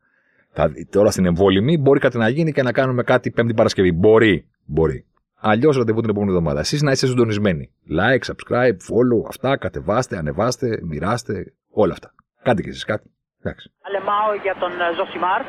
[0.50, 3.92] Θα, τώρα στην εμβόλυμη μπορεί κάτι να γίνει και να κάνουμε κάτι Πέμπτη Παρασκευή.
[3.92, 4.48] Μπορεί.
[4.64, 5.04] Μπορεί.
[5.40, 6.60] Αλλιώς ραντεβού την επόμενη εβδομάδα.
[6.60, 7.64] Εσείς να είστε συντονισμένοι.
[8.00, 11.34] Like, subscribe, follow, αυτά, κατεβάστε, ανεβάστε, μοιράστε,
[11.82, 12.08] όλα αυτά.
[12.46, 13.06] Κάντε και εσείς κάτι.
[13.40, 13.66] Εντάξει.
[13.86, 15.40] Αλεμάω για τον ε, Ζωσιμάρ.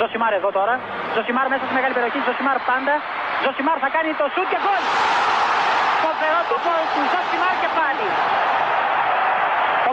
[0.00, 0.74] Ζωσιμάρ εδώ τώρα.
[1.14, 2.18] Ζωσιμάρ μέσα στη μεγάλη περιοχή.
[2.28, 2.94] Ζωσιμάρ πάντα.
[3.44, 4.82] Ζωσιμάρ θα κάνει το σουτ και γκολ.
[6.04, 8.06] Φοβερό το γκολ του Ζωσιμάρ και πάλι.